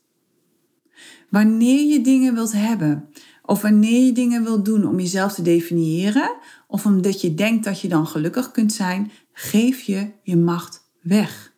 Wanneer 1.31 1.87
je 1.87 2.01
dingen 2.01 2.35
wilt 2.35 2.53
hebben, 2.53 3.09
of 3.51 3.63
wanneer 3.63 4.05
je 4.05 4.13
dingen 4.13 4.43
wilt 4.43 4.65
doen 4.65 4.87
om 4.87 5.01
jezelf 5.01 5.33
te 5.33 5.43
definiëren, 5.43 6.37
of 6.67 6.87
omdat 6.87 7.21
je 7.21 7.35
denkt 7.35 7.65
dat 7.65 7.81
je 7.81 7.89
dan 7.89 8.07
gelukkig 8.07 8.51
kunt 8.51 8.73
zijn, 8.73 9.11
geef 9.33 9.81
je 9.81 10.11
je 10.23 10.37
macht 10.37 10.91
weg. 11.03 11.53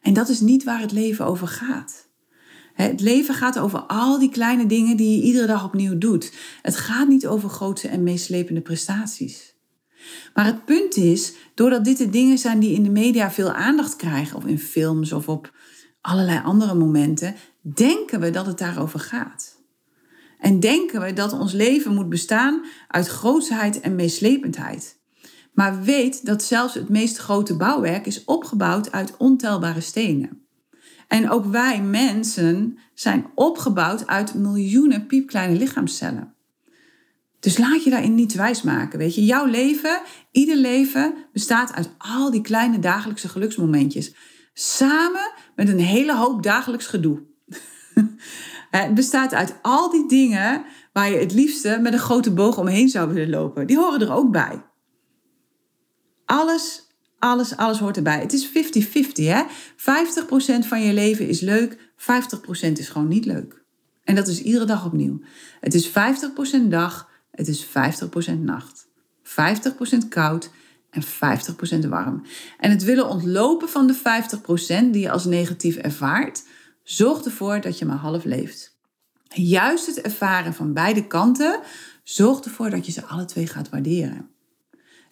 En 0.00 0.12
dat 0.12 0.28
is 0.28 0.40
niet 0.40 0.64
waar 0.64 0.80
het 0.80 0.92
leven 0.92 1.26
over 1.26 1.48
gaat. 1.48 2.08
Het 2.74 3.00
leven 3.00 3.34
gaat 3.34 3.58
over 3.58 3.80
al 3.80 4.18
die 4.18 4.30
kleine 4.30 4.66
dingen 4.66 4.96
die 4.96 5.16
je 5.16 5.22
iedere 5.22 5.46
dag 5.46 5.64
opnieuw 5.64 5.98
doet. 5.98 6.32
Het 6.62 6.76
gaat 6.76 7.08
niet 7.08 7.26
over 7.26 7.48
grote 7.48 7.88
en 7.88 8.02
meeslepende 8.02 8.60
prestaties. 8.60 9.54
Maar 10.34 10.44
het 10.44 10.64
punt 10.64 10.96
is, 10.96 11.34
doordat 11.54 11.84
dit 11.84 11.98
de 11.98 12.10
dingen 12.10 12.38
zijn 12.38 12.58
die 12.58 12.74
in 12.74 12.82
de 12.82 12.90
media 12.90 13.30
veel 13.30 13.52
aandacht 13.52 13.96
krijgen, 13.96 14.36
of 14.36 14.44
in 14.44 14.58
films 14.58 15.12
of 15.12 15.28
op 15.28 15.54
allerlei 16.00 16.40
andere 16.44 16.74
momenten, 16.74 17.34
denken 17.62 18.20
we 18.20 18.30
dat 18.30 18.46
het 18.46 18.58
daarover 18.58 19.00
gaat. 19.00 19.59
En 20.40 20.60
denken 20.60 21.00
we 21.00 21.12
dat 21.12 21.32
ons 21.32 21.52
leven 21.52 21.94
moet 21.94 22.08
bestaan 22.08 22.64
uit 22.88 23.06
grootsheid 23.06 23.80
en 23.80 23.94
meeslependheid. 23.94 24.98
Maar 25.52 25.82
weet 25.82 26.26
dat 26.26 26.42
zelfs 26.42 26.74
het 26.74 26.88
meest 26.88 27.16
grote 27.16 27.56
bouwwerk 27.56 28.06
is 28.06 28.24
opgebouwd 28.24 28.92
uit 28.92 29.16
ontelbare 29.16 29.80
stenen. 29.80 30.44
En 31.08 31.30
ook 31.30 31.44
wij 31.44 31.82
mensen 31.82 32.78
zijn 32.94 33.26
opgebouwd 33.34 34.06
uit 34.06 34.34
miljoenen 34.34 35.06
piepkleine 35.06 35.58
lichaamscellen. 35.58 36.34
Dus 37.40 37.58
laat 37.58 37.84
je 37.84 37.90
daarin 37.90 38.14
niet 38.14 38.34
wijsmaken. 38.34 38.98
Weet 38.98 39.14
je, 39.14 39.24
jouw 39.24 39.44
leven, 39.44 40.00
ieder 40.30 40.56
leven 40.56 41.14
bestaat 41.32 41.72
uit 41.72 41.90
al 41.98 42.30
die 42.30 42.40
kleine 42.40 42.78
dagelijkse 42.78 43.28
geluksmomentjes. 43.28 44.14
Samen 44.52 45.32
met 45.56 45.68
een 45.68 45.80
hele 45.80 46.16
hoop 46.16 46.42
dagelijks 46.42 46.86
gedoe. 46.86 47.22
Het 48.70 48.94
bestaat 48.94 49.34
uit 49.34 49.54
al 49.62 49.90
die 49.90 50.08
dingen 50.08 50.64
waar 50.92 51.10
je 51.10 51.18
het 51.18 51.32
liefste 51.32 51.78
met 51.82 51.92
een 51.92 51.98
grote 51.98 52.32
boog 52.32 52.58
omheen 52.58 52.88
zou 52.88 53.12
willen 53.12 53.30
lopen. 53.30 53.66
Die 53.66 53.76
horen 53.78 54.00
er 54.00 54.12
ook 54.12 54.30
bij. 54.30 54.62
Alles, 56.24 56.88
alles, 57.18 57.56
alles 57.56 57.78
hoort 57.78 57.96
erbij. 57.96 58.20
Het 58.20 58.32
is 58.32 58.48
50-50, 58.48 58.52
hè? 59.14 59.42
50% 59.44 60.66
van 60.66 60.82
je 60.82 60.92
leven 60.92 61.28
is 61.28 61.40
leuk, 61.40 61.76
50% 61.96 62.72
is 62.72 62.88
gewoon 62.88 63.08
niet 63.08 63.24
leuk. 63.24 63.62
En 64.04 64.14
dat 64.14 64.28
is 64.28 64.42
iedere 64.42 64.64
dag 64.64 64.84
opnieuw. 64.84 65.20
Het 65.60 65.74
is 65.74 65.88
50% 65.88 65.92
dag, 66.68 67.08
het 67.30 67.48
is 67.48 67.66
50% 67.66 67.68
nacht. 68.38 68.88
50% 69.24 70.08
koud 70.08 70.50
en 70.90 71.02
50% 71.84 71.88
warm. 71.88 72.22
En 72.58 72.70
het 72.70 72.84
willen 72.84 73.08
ontlopen 73.08 73.68
van 73.68 73.86
de 73.86 73.96
50% 73.96 74.90
die 74.90 75.00
je 75.00 75.10
als 75.10 75.24
negatief 75.24 75.76
ervaart, 75.76 76.42
Zorg 76.82 77.24
ervoor 77.24 77.60
dat 77.60 77.78
je 77.78 77.84
maar 77.84 77.96
half 77.96 78.24
leeft. 78.24 78.78
Juist 79.28 79.86
het 79.86 80.00
ervaren 80.00 80.54
van 80.54 80.72
beide 80.72 81.06
kanten 81.06 81.60
zorgt 82.02 82.44
ervoor 82.44 82.70
dat 82.70 82.86
je 82.86 82.92
ze 82.92 83.04
alle 83.04 83.24
twee 83.24 83.46
gaat 83.46 83.68
waarderen. 83.68 84.30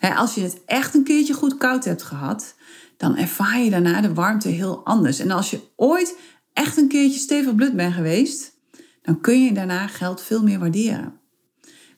als 0.00 0.34
je 0.34 0.40
het 0.40 0.64
echt 0.66 0.94
een 0.94 1.04
keertje 1.04 1.34
goed 1.34 1.56
koud 1.56 1.84
hebt 1.84 2.02
gehad, 2.02 2.54
dan 2.96 3.16
ervaar 3.16 3.58
je 3.58 3.70
daarna 3.70 4.00
de 4.00 4.14
warmte 4.14 4.48
heel 4.48 4.84
anders. 4.84 5.18
En 5.18 5.30
als 5.30 5.50
je 5.50 5.60
ooit 5.76 6.18
echt 6.52 6.76
een 6.76 6.88
keertje 6.88 7.18
stevig 7.18 7.54
blut 7.54 7.76
bent 7.76 7.94
geweest, 7.94 8.56
dan 9.02 9.20
kun 9.20 9.44
je 9.44 9.52
daarna 9.52 9.86
geld 9.86 10.22
veel 10.22 10.42
meer 10.42 10.58
waarderen. 10.58 11.20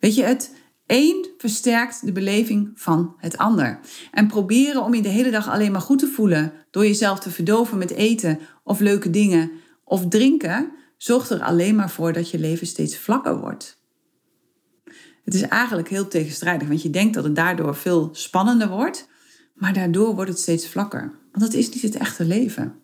Weet 0.01 0.15
je, 0.15 0.23
het 0.23 0.55
een 0.91 1.29
versterkt 1.39 2.07
de 2.07 2.13
beleving 2.13 2.71
van 2.75 3.15
het 3.17 3.39
ander. 3.39 3.81
En 4.13 4.27
proberen 4.27 4.83
om 4.83 4.95
je 4.95 5.03
de 5.03 5.09
hele 5.09 5.31
dag 5.31 5.49
alleen 5.49 5.73
maar 5.73 5.81
goed 5.81 5.99
te 5.99 6.07
voelen 6.07 6.53
door 6.71 6.87
jezelf 6.87 7.21
te 7.21 7.31
verdoven 7.31 7.79
met 7.79 7.91
eten 7.91 8.39
of 8.65 8.81
leuke 8.81 9.11
dingen 9.11 9.51
of 9.85 10.09
drinken, 10.09 10.73
zorgt 10.97 11.31
er 11.31 11.43
alleen 11.43 11.75
maar 11.75 11.91
voor 11.91 12.13
dat 12.13 12.31
je 12.31 12.39
leven 12.39 12.67
steeds 12.67 12.99
vlakker 12.99 13.41
wordt. 13.41 13.79
Het 15.25 15.35
is 15.35 15.43
eigenlijk 15.43 15.89
heel 15.89 16.09
tegenstrijdig, 16.09 16.69
want 16.69 16.83
je 16.83 16.91
denkt 16.91 17.15
dat 17.15 17.25
het 17.25 17.37
daardoor 17.37 17.77
veel 17.77 18.09
spannender 18.13 18.69
wordt, 18.69 19.09
maar 19.55 19.73
daardoor 19.73 20.15
wordt 20.15 20.31
het 20.31 20.39
steeds 20.39 20.69
vlakker. 20.69 21.01
Want 21.33 21.45
dat 21.45 21.53
is 21.53 21.69
niet 21.69 21.83
het 21.83 21.97
echte 21.97 22.25
leven. 22.25 22.75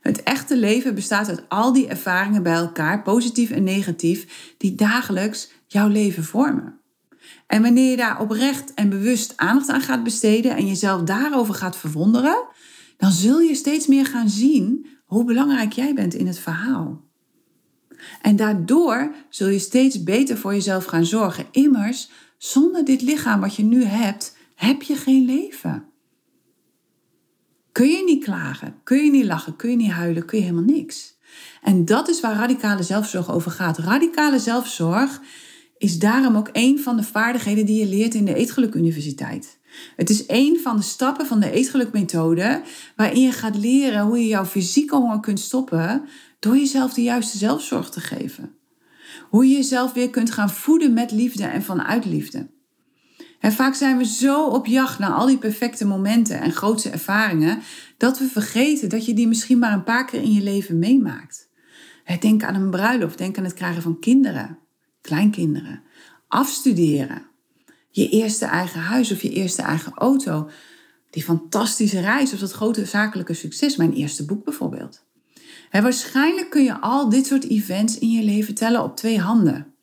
Het 0.00 0.22
echte 0.22 0.56
leven 0.56 0.94
bestaat 0.94 1.28
uit 1.28 1.42
al 1.48 1.72
die 1.72 1.86
ervaringen 1.86 2.42
bij 2.42 2.54
elkaar, 2.54 3.02
positief 3.02 3.50
en 3.50 3.64
negatief, 3.64 4.54
die 4.58 4.74
dagelijks 4.74 5.50
jouw 5.66 5.88
leven 5.88 6.24
vormen. 6.24 6.80
En 7.52 7.62
wanneer 7.62 7.90
je 7.90 7.96
daar 7.96 8.20
oprecht 8.20 8.74
en 8.74 8.88
bewust 8.88 9.32
aandacht 9.36 9.68
aan 9.68 9.80
gaat 9.80 10.02
besteden 10.04 10.56
en 10.56 10.66
jezelf 10.66 11.02
daarover 11.02 11.54
gaat 11.54 11.76
verwonderen, 11.76 12.44
dan 12.96 13.10
zul 13.10 13.40
je 13.40 13.54
steeds 13.54 13.86
meer 13.86 14.06
gaan 14.06 14.28
zien 14.28 14.86
hoe 15.04 15.24
belangrijk 15.24 15.72
jij 15.72 15.94
bent 15.94 16.14
in 16.14 16.26
het 16.26 16.38
verhaal. 16.38 17.00
En 18.22 18.36
daardoor 18.36 19.14
zul 19.28 19.48
je 19.48 19.58
steeds 19.58 20.02
beter 20.02 20.38
voor 20.38 20.52
jezelf 20.52 20.84
gaan 20.84 21.04
zorgen. 21.04 21.46
Immers, 21.50 22.10
zonder 22.38 22.84
dit 22.84 23.02
lichaam 23.02 23.40
wat 23.40 23.54
je 23.54 23.64
nu 23.64 23.84
hebt, 23.84 24.36
heb 24.54 24.82
je 24.82 24.96
geen 24.96 25.24
leven. 25.24 25.84
Kun 27.72 27.88
je 27.88 28.04
niet 28.04 28.24
klagen, 28.24 28.74
kun 28.82 29.04
je 29.04 29.10
niet 29.10 29.24
lachen, 29.24 29.56
kun 29.56 29.70
je 29.70 29.76
niet 29.76 29.90
huilen, 29.90 30.24
kun 30.24 30.38
je 30.38 30.44
helemaal 30.44 30.74
niks. 30.74 31.18
En 31.62 31.84
dat 31.84 32.08
is 32.08 32.20
waar 32.20 32.36
radicale 32.36 32.82
zelfzorg 32.82 33.32
over 33.32 33.50
gaat. 33.50 33.78
Radicale 33.78 34.38
zelfzorg 34.38 35.20
is 35.82 35.98
daarom 35.98 36.36
ook 36.36 36.48
een 36.52 36.78
van 36.78 36.96
de 36.96 37.02
vaardigheden 37.02 37.66
die 37.66 37.78
je 37.78 37.86
leert 37.86 38.14
in 38.14 38.24
de 38.24 38.34
Eetgeluk 38.34 38.74
Universiteit. 38.74 39.58
Het 39.96 40.10
is 40.10 40.24
een 40.26 40.60
van 40.62 40.76
de 40.76 40.82
stappen 40.82 41.26
van 41.26 41.40
de 41.40 41.50
Eetgelukmethode 41.50 42.62
waarin 42.96 43.20
je 43.20 43.32
gaat 43.32 43.56
leren 43.56 44.04
hoe 44.04 44.18
je 44.18 44.26
jouw 44.26 44.44
fysieke 44.44 44.96
honger 44.96 45.20
kunt 45.20 45.40
stoppen 45.40 46.04
door 46.38 46.56
jezelf 46.56 46.94
de 46.94 47.02
juiste 47.02 47.38
zelfzorg 47.38 47.90
te 47.90 48.00
geven. 48.00 48.54
Hoe 49.30 49.48
je 49.48 49.54
jezelf 49.54 49.92
weer 49.92 50.10
kunt 50.10 50.30
gaan 50.30 50.50
voeden 50.50 50.92
met 50.92 51.10
liefde 51.10 51.44
en 51.44 51.62
vanuit 51.62 52.04
liefde. 52.04 52.50
En 53.40 53.52
vaak 53.52 53.74
zijn 53.74 53.98
we 53.98 54.04
zo 54.04 54.46
op 54.46 54.66
jacht 54.66 54.98
naar 54.98 55.12
al 55.12 55.26
die 55.26 55.38
perfecte 55.38 55.84
momenten 55.84 56.40
en 56.40 56.52
grootste 56.52 56.90
ervaringen 56.90 57.58
dat 57.96 58.18
we 58.18 58.24
vergeten 58.24 58.88
dat 58.88 59.06
je 59.06 59.14
die 59.14 59.28
misschien 59.28 59.58
maar 59.58 59.72
een 59.72 59.84
paar 59.84 60.06
keer 60.06 60.22
in 60.22 60.32
je 60.32 60.42
leven 60.42 60.78
meemaakt. 60.78 61.50
Denk 62.20 62.42
aan 62.42 62.54
een 62.54 62.70
bruiloft, 62.70 63.18
denk 63.18 63.38
aan 63.38 63.44
het 63.44 63.54
krijgen 63.54 63.82
van 63.82 63.98
kinderen, 63.98 64.58
kleinkinderen, 65.02 65.82
afstuderen, 66.28 67.22
je 67.90 68.08
eerste 68.08 68.44
eigen 68.44 68.80
huis 68.80 69.12
of 69.12 69.22
je 69.22 69.30
eerste 69.30 69.62
eigen 69.62 69.92
auto, 69.94 70.50
die 71.10 71.22
fantastische 71.22 72.00
reis 72.00 72.32
of 72.32 72.38
dat 72.38 72.52
grote 72.52 72.84
zakelijke 72.84 73.34
succes, 73.34 73.76
mijn 73.76 73.92
eerste 73.92 74.24
boek 74.24 74.44
bijvoorbeeld. 74.44 75.04
waarschijnlijk 75.70 76.50
kun 76.50 76.64
je 76.64 76.80
al 76.80 77.08
dit 77.08 77.26
soort 77.26 77.44
events 77.48 77.98
in 77.98 78.10
je 78.10 78.22
leven 78.22 78.54
tellen 78.54 78.82
op 78.82 78.96
twee 78.96 79.20
handen. 79.20 79.74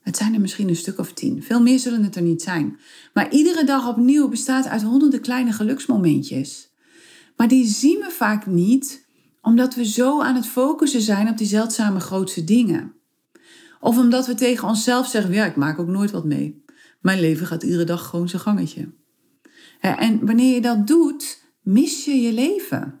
Het 0.00 0.16
zijn 0.16 0.34
er 0.34 0.40
misschien 0.40 0.68
een 0.68 0.76
stuk 0.76 0.98
of 0.98 1.12
tien. 1.12 1.42
Veel 1.42 1.62
meer 1.62 1.78
zullen 1.78 2.02
het 2.02 2.16
er 2.16 2.22
niet 2.22 2.42
zijn. 2.42 2.78
Maar 3.12 3.32
iedere 3.32 3.64
dag 3.64 3.88
opnieuw 3.88 4.28
bestaat 4.28 4.66
uit 4.66 4.82
honderden 4.82 5.20
kleine 5.20 5.52
geluksmomentjes. 5.52 6.72
Maar 7.36 7.48
die 7.48 7.66
zien 7.66 7.98
we 8.00 8.10
vaak 8.10 8.46
niet, 8.46 9.06
omdat 9.42 9.74
we 9.74 9.84
zo 9.84 10.20
aan 10.22 10.34
het 10.34 10.46
focussen 10.46 11.00
zijn 11.00 11.28
op 11.28 11.38
die 11.38 11.46
zeldzame 11.46 12.00
grootste 12.00 12.44
dingen. 12.44 12.94
Of 13.84 13.98
omdat 13.98 14.26
we 14.26 14.34
tegen 14.34 14.68
onszelf 14.68 15.06
zeggen: 15.06 15.32
ja, 15.32 15.44
ik 15.44 15.56
maak 15.56 15.78
ook 15.78 15.86
nooit 15.86 16.10
wat 16.10 16.24
mee. 16.24 16.64
Mijn 17.00 17.20
leven 17.20 17.46
gaat 17.46 17.62
iedere 17.62 17.84
dag 17.84 18.06
gewoon 18.06 18.28
zijn 18.28 18.42
gangetje. 18.42 18.92
En 19.80 20.26
wanneer 20.26 20.54
je 20.54 20.60
dat 20.60 20.86
doet, 20.86 21.42
mis 21.62 22.04
je 22.04 22.20
je 22.20 22.32
leven. 22.32 23.00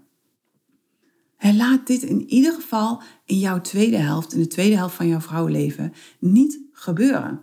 laat 1.38 1.86
dit 1.86 2.02
in 2.02 2.28
ieder 2.28 2.52
geval 2.52 3.02
in 3.24 3.38
jouw 3.38 3.60
tweede 3.60 3.96
helft, 3.96 4.32
in 4.32 4.40
de 4.40 4.46
tweede 4.46 4.76
helft 4.76 4.94
van 4.94 5.08
jouw 5.08 5.20
vrouwenleven, 5.20 5.92
niet 6.18 6.60
gebeuren. 6.72 7.40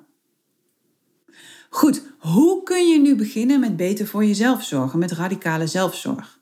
Goed, 1.70 2.04
hoe 2.18 2.64
kun 2.64 2.88
je 2.88 3.00
nu 3.00 3.16
beginnen 3.16 3.60
met 3.60 3.76
beter 3.76 4.08
voor 4.08 4.26
jezelf 4.26 4.64
zorgen, 4.64 5.00
met 5.00 5.12
radicale 5.12 5.68
zelfzorg? 5.68 6.40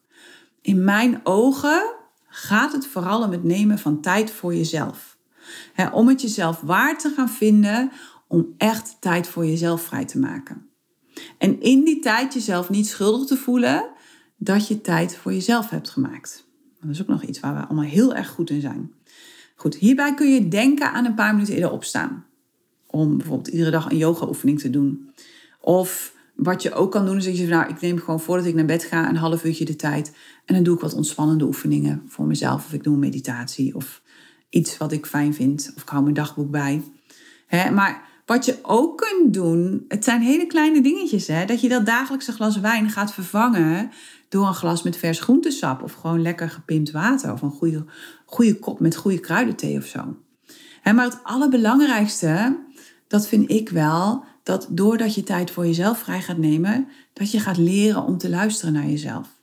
In 0.61 0.83
mijn 0.83 1.19
ogen 1.23 1.95
gaat 2.27 2.71
het 2.71 2.87
vooral 2.87 3.23
om 3.23 3.31
het 3.31 3.43
nemen 3.43 3.79
van 3.79 4.01
tijd 4.01 4.31
voor 4.31 4.55
jezelf. 4.55 5.08
Om 5.93 6.07
het 6.07 6.21
jezelf 6.21 6.61
waar 6.61 6.97
te 6.97 7.13
gaan 7.15 7.29
vinden 7.29 7.91
om 8.27 8.53
echt 8.57 8.97
tijd 8.99 9.27
voor 9.27 9.45
jezelf 9.45 9.81
vrij 9.81 10.05
te 10.05 10.19
maken. 10.19 10.67
En 11.37 11.61
in 11.61 11.83
die 11.83 11.99
tijd 11.99 12.33
jezelf 12.33 12.69
niet 12.69 12.87
schuldig 12.87 13.27
te 13.27 13.37
voelen 13.37 13.89
dat 14.37 14.67
je 14.67 14.81
tijd 14.81 15.17
voor 15.17 15.33
jezelf 15.33 15.69
hebt 15.69 15.89
gemaakt. 15.89 16.47
Dat 16.81 16.89
is 16.89 17.01
ook 17.01 17.07
nog 17.07 17.23
iets 17.23 17.39
waar 17.39 17.55
we 17.55 17.65
allemaal 17.65 17.89
heel 17.89 18.15
erg 18.15 18.29
goed 18.29 18.49
in 18.49 18.61
zijn. 18.61 18.93
Goed, 19.55 19.75
hierbij 19.75 20.13
kun 20.13 20.33
je 20.33 20.47
denken 20.47 20.91
aan 20.91 21.05
een 21.05 21.15
paar 21.15 21.33
minuten 21.33 21.53
eerder 21.53 21.71
opstaan 21.71 22.25
om 22.85 23.17
bijvoorbeeld 23.17 23.47
iedere 23.47 23.71
dag 23.71 23.89
een 23.89 23.97
yoga-oefening 23.97 24.59
te 24.59 24.69
doen. 24.69 25.09
Of 25.61 26.13
wat 26.35 26.61
je 26.61 26.73
ook 26.73 26.91
kan 26.91 27.05
doen, 27.05 27.17
is 27.17 27.25
dat 27.25 27.37
je 27.37 27.47
van, 27.47 27.57
nou, 27.57 27.69
ik 27.69 27.81
neem 27.81 27.97
gewoon 27.97 28.19
voordat 28.19 28.45
ik 28.45 28.55
naar 28.55 28.65
bed 28.65 28.83
ga 28.83 29.09
een 29.09 29.15
half 29.15 29.43
uurtje 29.43 29.65
de 29.65 29.75
tijd. 29.75 30.15
En 30.45 30.55
dan 30.55 30.63
doe 30.63 30.75
ik 30.75 30.81
wat 30.81 30.93
ontspannende 30.93 31.45
oefeningen 31.45 32.03
voor 32.07 32.25
mezelf. 32.25 32.65
Of 32.65 32.73
ik 32.73 32.83
doe 32.83 32.93
een 32.93 32.99
meditatie 32.99 33.75
of 33.75 34.01
iets 34.49 34.77
wat 34.77 34.91
ik 34.91 35.05
fijn 35.05 35.33
vind. 35.33 35.71
Of 35.75 35.81
ik 35.81 35.89
hou 35.89 36.03
mijn 36.03 36.15
dagboek 36.15 36.51
bij. 36.51 36.83
maar 37.49 38.07
wat 38.25 38.45
je 38.45 38.59
ook 38.61 38.97
kunt 38.97 39.33
doen, 39.33 39.85
het 39.87 40.03
zijn 40.03 40.21
hele 40.21 40.47
kleine 40.47 40.81
dingetjes. 40.81 41.27
Hè? 41.27 41.45
Dat 41.45 41.61
je 41.61 41.69
dat 41.69 41.85
dagelijkse 41.85 42.31
glas 42.31 42.59
wijn 42.59 42.89
gaat 42.89 43.13
vervangen 43.13 43.91
door 44.29 44.47
een 44.47 44.53
glas 44.53 44.83
met 44.83 44.97
vers 44.97 45.19
groentesap. 45.19 45.83
Of 45.83 45.93
gewoon 45.93 46.21
lekker 46.21 46.49
gepimpt 46.49 46.91
water. 46.91 47.33
Of 47.33 47.41
een 47.41 47.51
goede, 47.51 47.85
goede 48.25 48.59
kop 48.59 48.79
met 48.79 48.95
goede 48.95 49.19
kruidenthee 49.19 49.77
of 49.77 49.85
zo. 49.85 50.17
maar 50.83 51.05
het 51.05 51.19
allerbelangrijkste 51.23 52.57
dat 53.09 53.27
vind 53.27 53.51
ik 53.51 53.69
wel 53.69 54.23
dat 54.43 54.67
doordat 54.69 55.15
je 55.15 55.23
tijd 55.23 55.51
voor 55.51 55.65
jezelf 55.65 55.99
vrij 55.99 56.21
gaat 56.21 56.37
nemen, 56.37 56.87
dat 57.13 57.31
je 57.31 57.39
gaat 57.39 57.57
leren 57.57 58.03
om 58.03 58.17
te 58.17 58.29
luisteren 58.29 58.73
naar 58.73 58.85
jezelf. 58.85 59.38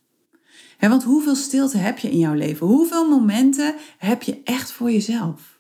Want 0.78 1.04
hoeveel 1.04 1.34
stilte 1.34 1.78
heb 1.78 1.98
je 1.98 2.10
in 2.10 2.18
jouw 2.18 2.34
leven? 2.34 2.66
Hoeveel 2.66 3.08
momenten 3.08 3.74
heb 3.98 4.22
je 4.22 4.40
echt 4.44 4.72
voor 4.72 4.90
jezelf? 4.90 5.58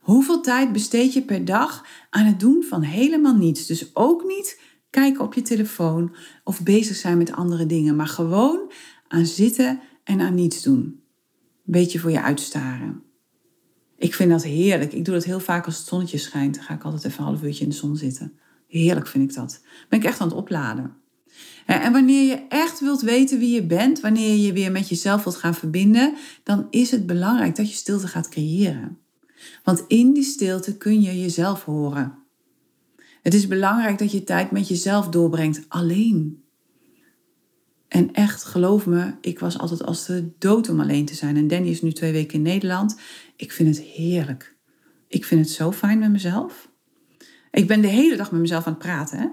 Hoeveel 0.00 0.40
tijd 0.40 0.72
besteed 0.72 1.12
je 1.12 1.22
per 1.22 1.44
dag 1.44 1.86
aan 2.10 2.26
het 2.26 2.40
doen 2.40 2.62
van 2.62 2.82
helemaal 2.82 3.36
niets? 3.36 3.66
Dus 3.66 3.90
ook 3.94 4.24
niet 4.24 4.60
kijken 4.90 5.24
op 5.24 5.34
je 5.34 5.42
telefoon 5.42 6.14
of 6.44 6.62
bezig 6.62 6.96
zijn 6.96 7.18
met 7.18 7.32
andere 7.32 7.66
dingen, 7.66 7.96
maar 7.96 8.06
gewoon 8.06 8.72
aan 9.08 9.26
zitten 9.26 9.80
en 10.04 10.20
aan 10.20 10.34
niets 10.34 10.62
doen. 10.62 10.80
Een 10.80 11.02
beetje 11.64 11.98
voor 11.98 12.10
je 12.10 12.22
uitstaren. 12.22 13.02
Ik 13.96 14.14
vind 14.14 14.30
dat 14.30 14.42
heerlijk. 14.42 14.92
Ik 14.92 15.04
doe 15.04 15.14
dat 15.14 15.24
heel 15.24 15.40
vaak 15.40 15.66
als 15.66 15.78
het 15.78 15.86
zonnetje 15.86 16.18
schijnt. 16.18 16.54
Dan 16.54 16.64
ga 16.64 16.74
ik 16.74 16.82
altijd 16.82 17.04
even 17.04 17.18
een 17.18 17.24
half 17.24 17.42
uurtje 17.42 17.64
in 17.64 17.70
de 17.70 17.76
zon 17.76 17.96
zitten. 17.96 18.38
Heerlijk 18.68 19.06
vind 19.06 19.30
ik 19.30 19.36
dat. 19.36 19.62
Ben 19.88 19.98
ik 19.98 20.04
echt 20.04 20.20
aan 20.20 20.28
het 20.28 20.36
opladen. 20.36 20.96
En 21.66 21.92
wanneer 21.92 22.22
je 22.22 22.46
echt 22.48 22.80
wilt 22.80 23.00
weten 23.00 23.38
wie 23.38 23.54
je 23.54 23.66
bent, 23.66 24.00
wanneer 24.00 24.30
je 24.30 24.42
je 24.42 24.52
weer 24.52 24.72
met 24.72 24.88
jezelf 24.88 25.24
wilt 25.24 25.36
gaan 25.36 25.54
verbinden, 25.54 26.14
dan 26.42 26.66
is 26.70 26.90
het 26.90 27.06
belangrijk 27.06 27.56
dat 27.56 27.70
je 27.70 27.76
stilte 27.76 28.08
gaat 28.08 28.28
creëren. 28.28 28.98
Want 29.64 29.84
in 29.88 30.12
die 30.12 30.24
stilte 30.24 30.76
kun 30.76 31.02
je 31.02 31.20
jezelf 31.20 31.64
horen. 31.64 32.18
Het 33.22 33.34
is 33.34 33.46
belangrijk 33.46 33.98
dat 33.98 34.12
je 34.12 34.24
tijd 34.24 34.50
met 34.50 34.68
jezelf 34.68 35.08
doorbrengt, 35.08 35.64
alleen. 35.68 36.44
En 37.88 38.12
echt, 38.12 38.44
geloof 38.44 38.86
me, 38.86 39.14
ik 39.20 39.38
was 39.38 39.58
altijd 39.58 39.84
als 39.84 40.06
de 40.06 40.30
dood 40.38 40.68
om 40.68 40.80
alleen 40.80 41.04
te 41.04 41.14
zijn. 41.14 41.36
En 41.36 41.48
Danny 41.48 41.68
is 41.68 41.82
nu 41.82 41.92
twee 41.92 42.12
weken 42.12 42.34
in 42.34 42.42
Nederland. 42.42 42.96
Ik 43.36 43.52
vind 43.52 43.76
het 43.76 43.84
heerlijk. 43.84 44.56
Ik 45.08 45.24
vind 45.24 45.40
het 45.40 45.54
zo 45.54 45.72
fijn 45.72 45.98
met 45.98 46.10
mezelf. 46.10 46.70
Ik 47.50 47.66
ben 47.66 47.80
de 47.80 47.88
hele 47.88 48.16
dag 48.16 48.30
met 48.30 48.40
mezelf 48.40 48.66
aan 48.66 48.72
het 48.72 48.82
praten. 48.82 49.18
Hè? 49.18 49.26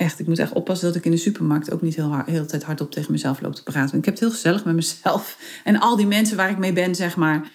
Echt, 0.00 0.18
ik 0.18 0.26
moet 0.26 0.38
echt 0.38 0.52
oppassen 0.52 0.86
dat 0.86 0.96
ik 0.96 1.04
in 1.04 1.10
de 1.10 1.16
supermarkt 1.16 1.72
ook 1.72 1.82
niet 1.82 1.94
heel, 1.94 2.08
hard, 2.08 2.26
heel 2.26 2.46
tijd 2.46 2.62
hardop 2.62 2.90
tegen 2.90 3.12
mezelf 3.12 3.40
loop 3.40 3.54
te 3.54 3.62
praten. 3.62 3.98
Ik 3.98 4.04
heb 4.04 4.14
het 4.14 4.22
heel 4.22 4.32
gezellig 4.32 4.64
met 4.64 4.74
mezelf 4.74 5.38
en 5.64 5.80
al 5.80 5.96
die 5.96 6.06
mensen 6.06 6.36
waar 6.36 6.50
ik 6.50 6.58
mee 6.58 6.72
ben, 6.72 6.94
zeg 6.94 7.16
maar. 7.16 7.50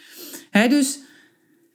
dus 0.51 0.99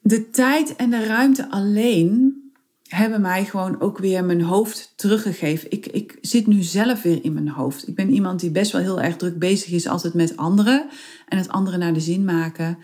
de 0.02 0.30
tijd 0.30 0.76
en 0.76 0.90
de 0.90 1.04
ruimte 1.04 1.50
alleen 1.50 2.34
hebben 2.82 3.20
mij 3.20 3.44
gewoon 3.44 3.80
ook 3.80 3.98
weer 3.98 4.24
mijn 4.24 4.42
hoofd 4.42 4.92
teruggegeven. 4.96 5.70
Ik, 5.70 5.86
ik 5.86 6.18
zit 6.20 6.46
nu 6.46 6.62
zelf 6.62 7.02
weer 7.02 7.24
in 7.24 7.32
mijn 7.32 7.48
hoofd. 7.48 7.88
Ik 7.88 7.94
ben 7.94 8.12
iemand 8.12 8.40
die 8.40 8.50
best 8.50 8.72
wel 8.72 8.80
heel 8.80 9.00
erg 9.00 9.16
druk 9.16 9.38
bezig 9.38 9.72
is 9.72 9.86
altijd 9.86 10.14
met 10.14 10.36
anderen 10.36 10.88
en 11.28 11.38
het 11.38 11.48
anderen 11.48 11.78
naar 11.78 11.94
de 11.94 12.00
zin 12.00 12.24
maken. 12.24 12.78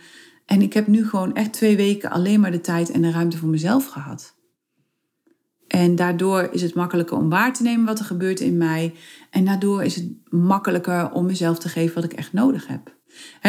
En 0.47 0.63
ik 0.63 0.73
heb 0.73 0.87
nu 0.87 1.09
gewoon 1.09 1.35
echt 1.35 1.53
twee 1.53 1.77
weken 1.77 2.11
alleen 2.11 2.41
maar 2.41 2.53
de 2.53 2.61
tijd 2.61 2.91
en 2.91 3.03
de 3.03 3.11
ruimte 3.11 3.37
voor 3.37 3.49
mezelf 3.49 3.87
gehad. 3.87 4.36
En 5.69 5.97
daardoor 5.97 6.49
is 6.53 6.63
het 6.63 6.75
makkelijker 6.75 7.17
om 7.17 7.29
waar 7.29 7.55
te 7.55 7.63
nemen 7.63 7.87
wat 7.87 7.99
er 7.99 8.05
gebeurt 8.05 8.41
in 8.41 8.57
mij. 8.57 8.95
En 9.31 9.45
daardoor 9.45 9.85
is 9.85 9.95
het 9.95 10.09
makkelijker 10.29 11.11
om 11.11 11.27
mezelf 11.27 11.59
te 11.59 11.69
geven 11.69 11.95
wat 11.95 12.05
ik 12.05 12.13
echt 12.13 12.33
nodig 12.33 12.67
heb. 12.67 12.95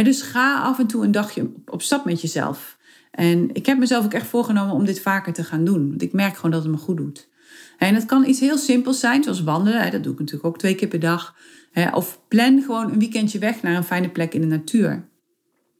dus 0.03 0.21
ga 0.21 0.61
af 0.61 0.79
en 0.79 0.87
toe 0.87 1.03
een 1.03 1.11
dagje 1.11 1.51
op 1.65 1.81
stap 1.81 2.05
met 2.05 2.21
jezelf. 2.21 2.77
En 3.11 3.49
ik 3.53 3.65
heb 3.65 3.77
mezelf 3.77 4.05
ook 4.05 4.13
echt 4.13 4.27
voorgenomen 4.27 4.75
om 4.75 4.85
dit 4.85 5.01
vaker 5.01 5.33
te 5.33 5.43
gaan 5.43 5.63
doen. 5.63 5.89
Want 5.89 6.01
ik 6.01 6.13
merk 6.13 6.35
gewoon 6.35 6.51
dat 6.51 6.63
het 6.63 6.71
me 6.71 6.77
goed 6.77 6.97
doet. 6.97 7.29
En 7.77 7.95
het 7.95 8.05
kan 8.05 8.25
iets 8.25 8.39
heel 8.39 8.57
simpels 8.57 8.99
zijn, 8.99 9.23
zoals 9.23 9.43
wandelen. 9.43 9.91
Dat 9.91 10.03
doe 10.03 10.13
ik 10.13 10.19
natuurlijk 10.19 10.45
ook 10.47 10.57
twee 10.57 10.75
keer 10.75 10.87
per 10.87 10.99
dag. 10.99 11.35
Of 11.93 12.21
plan 12.27 12.61
gewoon 12.61 12.91
een 12.91 12.99
weekendje 12.99 13.39
weg 13.39 13.61
naar 13.61 13.75
een 13.75 13.83
fijne 13.83 14.09
plek 14.09 14.33
in 14.33 14.41
de 14.41 14.47
natuur. 14.47 15.09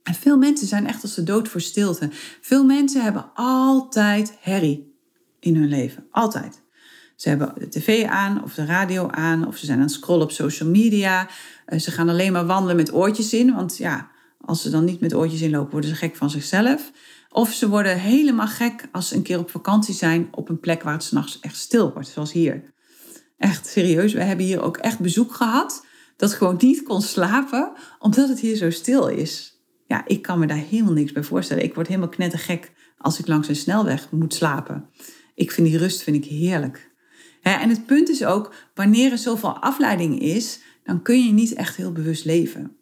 En 0.04 0.14
veel 0.14 0.38
mensen 0.38 0.68
zijn 0.68 0.88
echt 0.88 1.02
als 1.02 1.16
de 1.16 1.24
dood 1.24 1.48
voor 1.48 1.62
stilte. 1.62 2.10
Veel 2.42 2.66
mensen 2.66 3.04
hebben 3.04 3.32
altijd 3.34 4.38
herrie 4.40 4.87
in 5.48 5.56
hun 5.56 5.70
leven. 5.70 6.08
Altijd. 6.12 6.62
Ze 7.16 7.30
hebben 7.30 7.54
de 7.58 7.70
tv 7.70 8.06
aan 8.06 8.44
of 8.44 8.54
de 8.54 8.66
radio 8.66 9.08
aan 9.10 9.48
of 9.48 9.58
ze 9.58 9.66
zijn 9.66 9.78
aan 9.78 9.84
het 9.84 9.94
scrollen 9.94 10.24
op 10.24 10.32
social 10.32 10.70
media. 10.70 11.28
Eh, 11.66 11.80
ze 11.80 11.92
gaan 11.92 12.10
alleen 12.10 12.32
maar 12.32 12.46
wandelen 12.46 12.76
met 12.76 12.94
oortjes 12.94 13.34
in, 13.34 13.54
want 13.54 13.78
ja, 13.78 14.12
als 14.42 14.62
ze 14.62 14.70
dan 14.70 14.86
niet 14.86 15.00
met 15.00 15.14
oortjes 15.14 15.42
inlopen, 15.42 15.72
worden 15.72 15.90
ze 15.90 15.96
gek 15.96 16.16
van 16.16 16.30
zichzelf. 16.30 16.92
Of 17.30 17.52
ze 17.52 17.70
worden 17.70 18.00
helemaal 18.00 18.48
gek 18.48 18.88
als 18.92 19.08
ze 19.08 19.16
een 19.16 19.22
keer 19.22 19.40
op 19.40 19.50
vakantie 19.50 19.94
zijn 19.94 20.28
op 20.32 20.50
een 20.50 20.60
plek 20.60 20.84
waar 20.84 20.94
het 20.94 21.04
s'nachts 21.04 21.40
echt 21.40 21.56
stil 21.56 21.94
wordt, 21.94 22.08
zoals 22.08 22.32
hier. 22.32 22.74
Echt 23.38 23.68
serieus, 23.68 24.14
we 24.14 24.24
hebben 24.24 24.46
hier 24.46 24.62
ook 24.62 24.78
echt 24.78 25.00
bezoek 25.00 25.34
gehad 25.34 25.86
dat 26.18 26.34
gewoon 26.34 26.56
niet 26.60 26.84
kon 26.84 27.02
slapen 27.02 27.72
omdat 28.00 28.30
het 28.30 28.40
hier 28.40 28.56
zo 28.56 28.70
stil 28.70 29.08
is. 29.08 29.62
Ja, 29.86 30.04
ik 30.08 30.22
kan 30.22 30.40
me 30.40 30.48
daar 30.48 30.58
helemaal 30.58 30.94
niks 30.94 31.12
bij 31.12 31.24
voorstellen. 31.24 31.64
Ik 31.64 31.74
word 31.74 31.88
helemaal 31.88 32.10
knettergek 32.10 32.72
als 32.98 33.20
ik 33.20 33.28
langs 33.28 33.48
een 33.48 33.56
snelweg 33.56 34.12
moet 34.12 34.34
slapen. 34.34 34.90
Ik 35.38 35.52
vind 35.52 35.68
die 35.68 35.78
rust 35.78 36.04
vind 36.04 36.16
ik 36.16 36.26
heerlijk. 36.26 36.92
En 37.42 37.70
het 37.70 37.86
punt 37.86 38.10
is 38.10 38.26
ook, 38.26 38.54
wanneer 38.74 39.12
er 39.12 39.18
zoveel 39.18 39.60
afleiding 39.60 40.20
is, 40.20 40.60
dan 40.84 41.02
kun 41.02 41.26
je 41.26 41.32
niet 41.32 41.54
echt 41.54 41.76
heel 41.76 41.92
bewust 41.92 42.26
leven. 42.26 42.76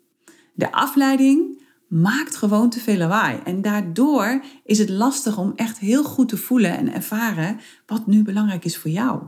De 0.54 0.72
afleiding 0.72 1.62
maakt 1.88 2.36
gewoon 2.36 2.70
te 2.70 2.80
veel 2.80 2.98
lawaai. 2.98 3.40
En 3.44 3.62
daardoor 3.62 4.44
is 4.64 4.78
het 4.78 4.90
lastig 4.90 5.38
om 5.38 5.54
echt 5.56 5.80
heel 5.80 6.04
goed 6.04 6.30
te 6.30 6.38
voelen 6.38 6.78
en 6.78 6.94
ervaren 6.94 7.60
wat 7.86 8.08
nu 8.08 8.24
belangrijk 8.24 8.66
is 8.66 8.78
voor 8.78 8.92
jou. 8.92 9.24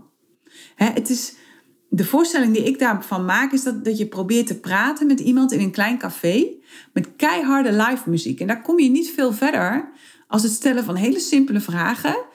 Het 0.76 1.10
is, 1.10 1.36
de 1.90 2.06
voorstelling 2.06 2.54
die 2.54 2.64
ik 2.64 2.80
daarvan 2.80 3.26
maak 3.26 3.52
is 3.52 3.64
dat, 3.64 3.86
dat 3.86 3.98
je 3.98 4.08
probeert 4.08 4.48
te 4.48 4.60
praten 4.60 5.08
met 5.08 5.20
iemand 5.20 5.52
in 5.52 5.60
een 5.60 5.72
klein 5.72 5.98
café 5.98 6.48
met 6.94 7.16
keiharde 7.16 7.72
live 7.72 8.10
muziek. 8.10 8.40
En 8.40 8.48
daar 8.48 8.62
kom 8.62 8.80
je 8.80 8.90
niet 8.90 9.12
veel 9.12 9.34
verder 9.34 9.92
als 10.28 10.44
het 10.44 10.52
stellen 10.52 10.84
van 10.84 10.96
hele 10.96 11.20
simpele 11.20 11.60
vragen. 11.60 12.27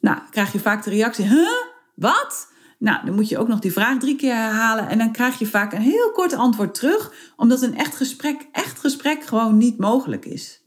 Nou, 0.00 0.18
krijg 0.30 0.52
je 0.52 0.58
vaak 0.58 0.84
de 0.84 0.90
reactie, 0.90 1.24
huh? 1.24 1.48
Wat? 1.94 2.48
Nou, 2.78 3.06
dan 3.06 3.14
moet 3.14 3.28
je 3.28 3.38
ook 3.38 3.48
nog 3.48 3.58
die 3.58 3.72
vraag 3.72 3.98
drie 3.98 4.16
keer 4.16 4.34
herhalen 4.34 4.88
en 4.88 4.98
dan 4.98 5.12
krijg 5.12 5.38
je 5.38 5.46
vaak 5.46 5.72
een 5.72 5.80
heel 5.80 6.12
kort 6.12 6.32
antwoord 6.32 6.74
terug, 6.74 7.12
omdat 7.36 7.62
een 7.62 7.76
echt 7.76 7.96
gesprek, 7.96 8.48
echt 8.52 8.78
gesprek 8.78 9.24
gewoon 9.24 9.56
niet 9.56 9.78
mogelijk 9.78 10.24
is. 10.24 10.64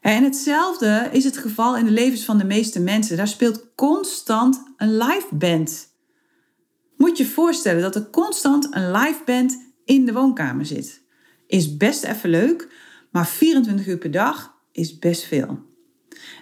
En 0.00 0.24
hetzelfde 0.24 1.08
is 1.12 1.24
het 1.24 1.36
geval 1.36 1.76
in 1.76 1.84
de 1.84 1.90
levens 1.90 2.24
van 2.24 2.38
de 2.38 2.44
meeste 2.44 2.80
mensen. 2.80 3.16
Daar 3.16 3.28
speelt 3.28 3.74
constant 3.74 4.62
een 4.76 4.96
live 4.96 5.34
band. 5.34 5.88
Moet 6.96 7.18
je 7.18 7.26
voorstellen 7.26 7.82
dat 7.82 7.94
er 7.94 8.10
constant 8.10 8.74
een 8.74 8.90
live 8.90 9.22
band 9.24 9.72
in 9.84 10.04
de 10.04 10.12
woonkamer 10.12 10.66
zit. 10.66 11.02
Is 11.46 11.76
best 11.76 12.04
even 12.04 12.30
leuk, 12.30 12.68
maar 13.10 13.26
24 13.26 13.86
uur 13.86 13.98
per 13.98 14.10
dag 14.10 14.54
is 14.72 14.98
best 14.98 15.24
veel. 15.24 15.69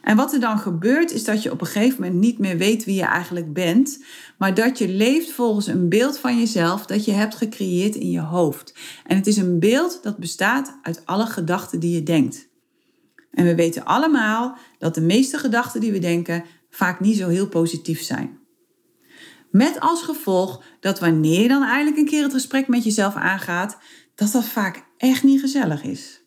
En 0.03 0.17
wat 0.17 0.33
er 0.33 0.41
dan 0.41 0.59
gebeurt, 0.59 1.13
is 1.13 1.25
dat 1.25 1.43
je 1.43 1.53
op 1.53 1.61
een 1.61 1.67
gegeven 1.67 2.03
moment 2.03 2.21
niet 2.21 2.39
meer 2.39 2.57
weet 2.57 2.85
wie 2.85 2.95
je 2.95 3.05
eigenlijk 3.05 3.53
bent, 3.53 4.05
maar 4.39 4.55
dat 4.55 4.79
je 4.79 4.89
leeft 4.89 5.31
volgens 5.31 5.67
een 5.67 5.89
beeld 5.89 6.19
van 6.19 6.39
jezelf 6.39 6.87
dat 6.87 7.05
je 7.05 7.13
hebt 7.13 7.35
gecreëerd 7.35 7.95
in 7.95 8.11
je 8.11 8.21
hoofd. 8.21 8.75
En 9.07 9.17
het 9.17 9.27
is 9.27 9.37
een 9.37 9.59
beeld 9.59 10.03
dat 10.03 10.17
bestaat 10.17 10.79
uit 10.83 11.07
alle 11.07 11.27
gedachten 11.27 11.81
die 11.81 11.95
je 11.95 12.03
denkt. 12.03 12.49
En 13.31 13.45
we 13.45 13.55
weten 13.55 13.85
allemaal 13.85 14.57
dat 14.79 14.95
de 14.95 15.01
meeste 15.01 15.39
gedachten 15.39 15.81
die 15.81 15.93
we 15.93 15.99
denken 15.99 16.45
vaak 16.71 17.01
niet 17.01 17.17
zo 17.17 17.29
heel 17.29 17.49
positief 17.49 18.03
zijn. 18.03 18.39
Met 19.51 19.81
als 19.81 20.03
gevolg 20.03 20.63
dat 20.81 20.99
wanneer 20.99 21.43
je 21.43 21.49
dan 21.49 21.63
eigenlijk 21.63 21.97
een 21.97 22.05
keer 22.05 22.23
het 22.23 22.33
gesprek 22.33 22.69
met 22.69 22.85
jezelf 22.85 23.15
aangaat, 23.15 23.79
dat 24.15 24.33
dat 24.33 24.45
vaak 24.45 24.85
echt 24.97 25.23
niet 25.23 25.41
gezellig 25.41 25.83
is. 25.83 26.23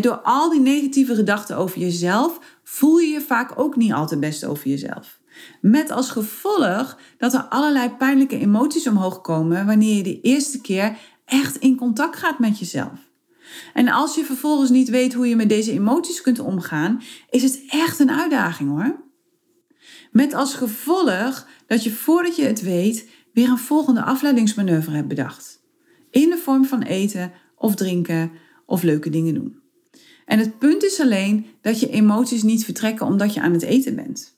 door 0.00 0.20
al 0.20 0.50
die 0.50 0.60
negatieve 0.60 1.14
gedachten 1.14 1.56
over 1.56 1.78
jezelf 1.78 2.38
voel 2.72 2.98
je 2.98 3.08
je 3.08 3.20
vaak 3.20 3.58
ook 3.58 3.76
niet 3.76 3.92
altijd 3.92 4.20
best 4.20 4.44
over 4.44 4.68
jezelf. 4.68 5.20
Met 5.60 5.90
als 5.90 6.10
gevolg 6.10 6.98
dat 7.18 7.34
er 7.34 7.40
allerlei 7.40 7.90
pijnlijke 7.90 8.38
emoties 8.38 8.86
omhoog 8.86 9.20
komen 9.20 9.66
wanneer 9.66 9.96
je 9.96 10.02
de 10.02 10.20
eerste 10.20 10.60
keer 10.60 10.96
echt 11.24 11.56
in 11.56 11.76
contact 11.76 12.16
gaat 12.16 12.38
met 12.38 12.58
jezelf. 12.58 13.10
En 13.74 13.88
als 13.88 14.14
je 14.14 14.24
vervolgens 14.24 14.70
niet 14.70 14.88
weet 14.88 15.14
hoe 15.14 15.28
je 15.28 15.36
met 15.36 15.48
deze 15.48 15.72
emoties 15.72 16.20
kunt 16.20 16.38
omgaan, 16.38 17.02
is 17.30 17.42
het 17.42 17.62
echt 17.68 17.98
een 17.98 18.10
uitdaging 18.10 18.70
hoor. 18.70 19.04
Met 20.10 20.34
als 20.34 20.54
gevolg 20.54 21.46
dat 21.66 21.84
je 21.84 21.90
voordat 21.90 22.36
je 22.36 22.44
het 22.44 22.62
weet 22.62 23.08
weer 23.32 23.48
een 23.48 23.58
volgende 23.58 24.02
afleidingsmanoeuvre 24.02 24.94
hebt 24.94 25.08
bedacht. 25.08 25.62
In 26.10 26.30
de 26.30 26.36
vorm 26.36 26.64
van 26.64 26.82
eten 26.82 27.32
of 27.56 27.74
drinken 27.74 28.32
of 28.66 28.82
leuke 28.82 29.10
dingen 29.10 29.34
doen. 29.34 29.61
En 30.24 30.38
het 30.38 30.58
punt 30.58 30.84
is 30.84 31.00
alleen 31.00 31.46
dat 31.60 31.80
je 31.80 31.90
emoties 31.90 32.42
niet 32.42 32.64
vertrekken 32.64 33.06
omdat 33.06 33.34
je 33.34 33.40
aan 33.40 33.52
het 33.52 33.62
eten 33.62 33.94
bent. 33.94 34.36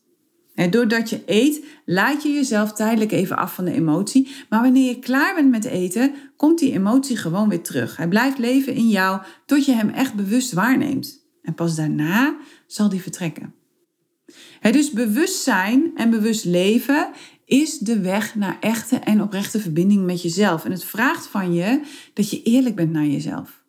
doordat 0.70 1.10
je 1.10 1.22
eet, 1.26 1.64
laat 1.84 2.22
je 2.22 2.32
jezelf 2.32 2.72
tijdelijk 2.72 3.12
even 3.12 3.36
af 3.36 3.54
van 3.54 3.64
de 3.64 3.72
emotie. 3.72 4.28
Maar 4.48 4.62
wanneer 4.62 4.88
je 4.88 4.98
klaar 4.98 5.34
bent 5.34 5.50
met 5.50 5.64
eten, 5.64 6.14
komt 6.36 6.58
die 6.58 6.72
emotie 6.72 7.16
gewoon 7.16 7.48
weer 7.48 7.62
terug. 7.62 7.96
Hij 7.96 8.08
blijft 8.08 8.38
leven 8.38 8.74
in 8.74 8.88
jou 8.88 9.20
tot 9.46 9.64
je 9.64 9.72
hem 9.72 9.88
echt 9.88 10.14
bewust 10.14 10.52
waarneemt. 10.52 11.22
En 11.42 11.54
pas 11.54 11.76
daarna 11.76 12.36
zal 12.66 12.88
die 12.88 13.02
vertrekken. 13.02 13.54
dus 14.60 14.90
bewustzijn 14.90 15.92
en 15.94 16.10
bewust 16.10 16.44
leven 16.44 17.10
is 17.44 17.78
de 17.78 18.00
weg 18.00 18.34
naar 18.34 18.56
echte 18.60 18.96
en 18.96 19.22
oprechte 19.22 19.60
verbinding 19.60 20.04
met 20.04 20.22
jezelf. 20.22 20.64
En 20.64 20.70
het 20.70 20.84
vraagt 20.84 21.26
van 21.26 21.54
je 21.54 21.80
dat 22.14 22.30
je 22.30 22.42
eerlijk 22.42 22.74
bent 22.74 22.92
naar 22.92 23.06
jezelf. 23.06 23.63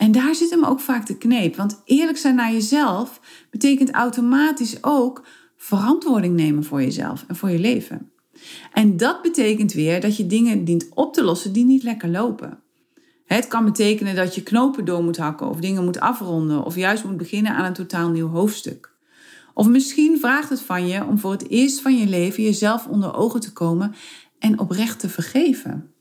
En 0.00 0.12
daar 0.12 0.34
zit 0.34 0.50
hem 0.50 0.64
ook 0.64 0.80
vaak 0.80 1.06
de 1.06 1.16
kneep. 1.16 1.56
Want 1.56 1.82
eerlijk 1.84 2.18
zijn 2.18 2.34
naar 2.34 2.52
jezelf 2.52 3.20
betekent 3.50 3.90
automatisch 3.90 4.76
ook 4.80 5.26
verantwoording 5.56 6.36
nemen 6.36 6.64
voor 6.64 6.82
jezelf 6.82 7.24
en 7.28 7.36
voor 7.36 7.50
je 7.50 7.58
leven. 7.58 8.10
En 8.72 8.96
dat 8.96 9.22
betekent 9.22 9.72
weer 9.72 10.00
dat 10.00 10.16
je 10.16 10.26
dingen 10.26 10.64
dient 10.64 10.88
op 10.94 11.14
te 11.14 11.22
lossen 11.22 11.52
die 11.52 11.64
niet 11.64 11.82
lekker 11.82 12.08
lopen. 12.08 12.58
Het 13.24 13.48
kan 13.48 13.64
betekenen 13.64 14.14
dat 14.14 14.34
je 14.34 14.42
knopen 14.42 14.84
door 14.84 15.04
moet 15.04 15.16
hakken 15.16 15.48
of 15.48 15.60
dingen 15.60 15.84
moet 15.84 16.00
afronden 16.00 16.64
of 16.64 16.76
juist 16.76 17.04
moet 17.04 17.16
beginnen 17.16 17.52
aan 17.52 17.64
een 17.64 17.72
totaal 17.72 18.08
nieuw 18.08 18.28
hoofdstuk. 18.28 18.92
Of 19.54 19.68
misschien 19.68 20.18
vraagt 20.18 20.48
het 20.48 20.60
van 20.60 20.86
je 20.86 21.04
om 21.04 21.18
voor 21.18 21.32
het 21.32 21.48
eerst 21.48 21.80
van 21.80 21.96
je 21.96 22.06
leven 22.06 22.42
jezelf 22.42 22.86
onder 22.86 23.14
ogen 23.14 23.40
te 23.40 23.52
komen 23.52 23.94
en 24.38 24.58
oprecht 24.58 25.00
te 25.00 25.08
vergeven. 25.08 25.92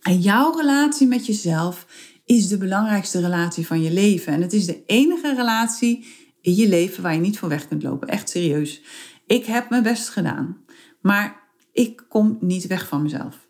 En 0.00 0.20
jouw 0.20 0.56
relatie 0.56 1.06
met 1.06 1.26
jezelf 1.26 1.86
is 2.24 2.48
de 2.48 2.58
belangrijkste 2.58 3.20
relatie 3.20 3.66
van 3.66 3.82
je 3.82 3.92
leven. 3.92 4.32
En 4.32 4.42
het 4.42 4.52
is 4.52 4.66
de 4.66 4.82
enige 4.86 5.34
relatie 5.34 6.06
in 6.40 6.54
je 6.54 6.68
leven 6.68 7.02
waar 7.02 7.14
je 7.14 7.20
niet 7.20 7.38
voor 7.38 7.48
weg 7.48 7.68
kunt 7.68 7.82
lopen. 7.82 8.08
Echt 8.08 8.30
serieus. 8.30 8.82
Ik 9.26 9.44
heb 9.44 9.70
mijn 9.70 9.82
best 9.82 10.08
gedaan, 10.08 10.56
maar 11.00 11.42
ik 11.72 12.04
kom 12.08 12.36
niet 12.40 12.66
weg 12.66 12.88
van 12.88 13.02
mezelf. 13.02 13.46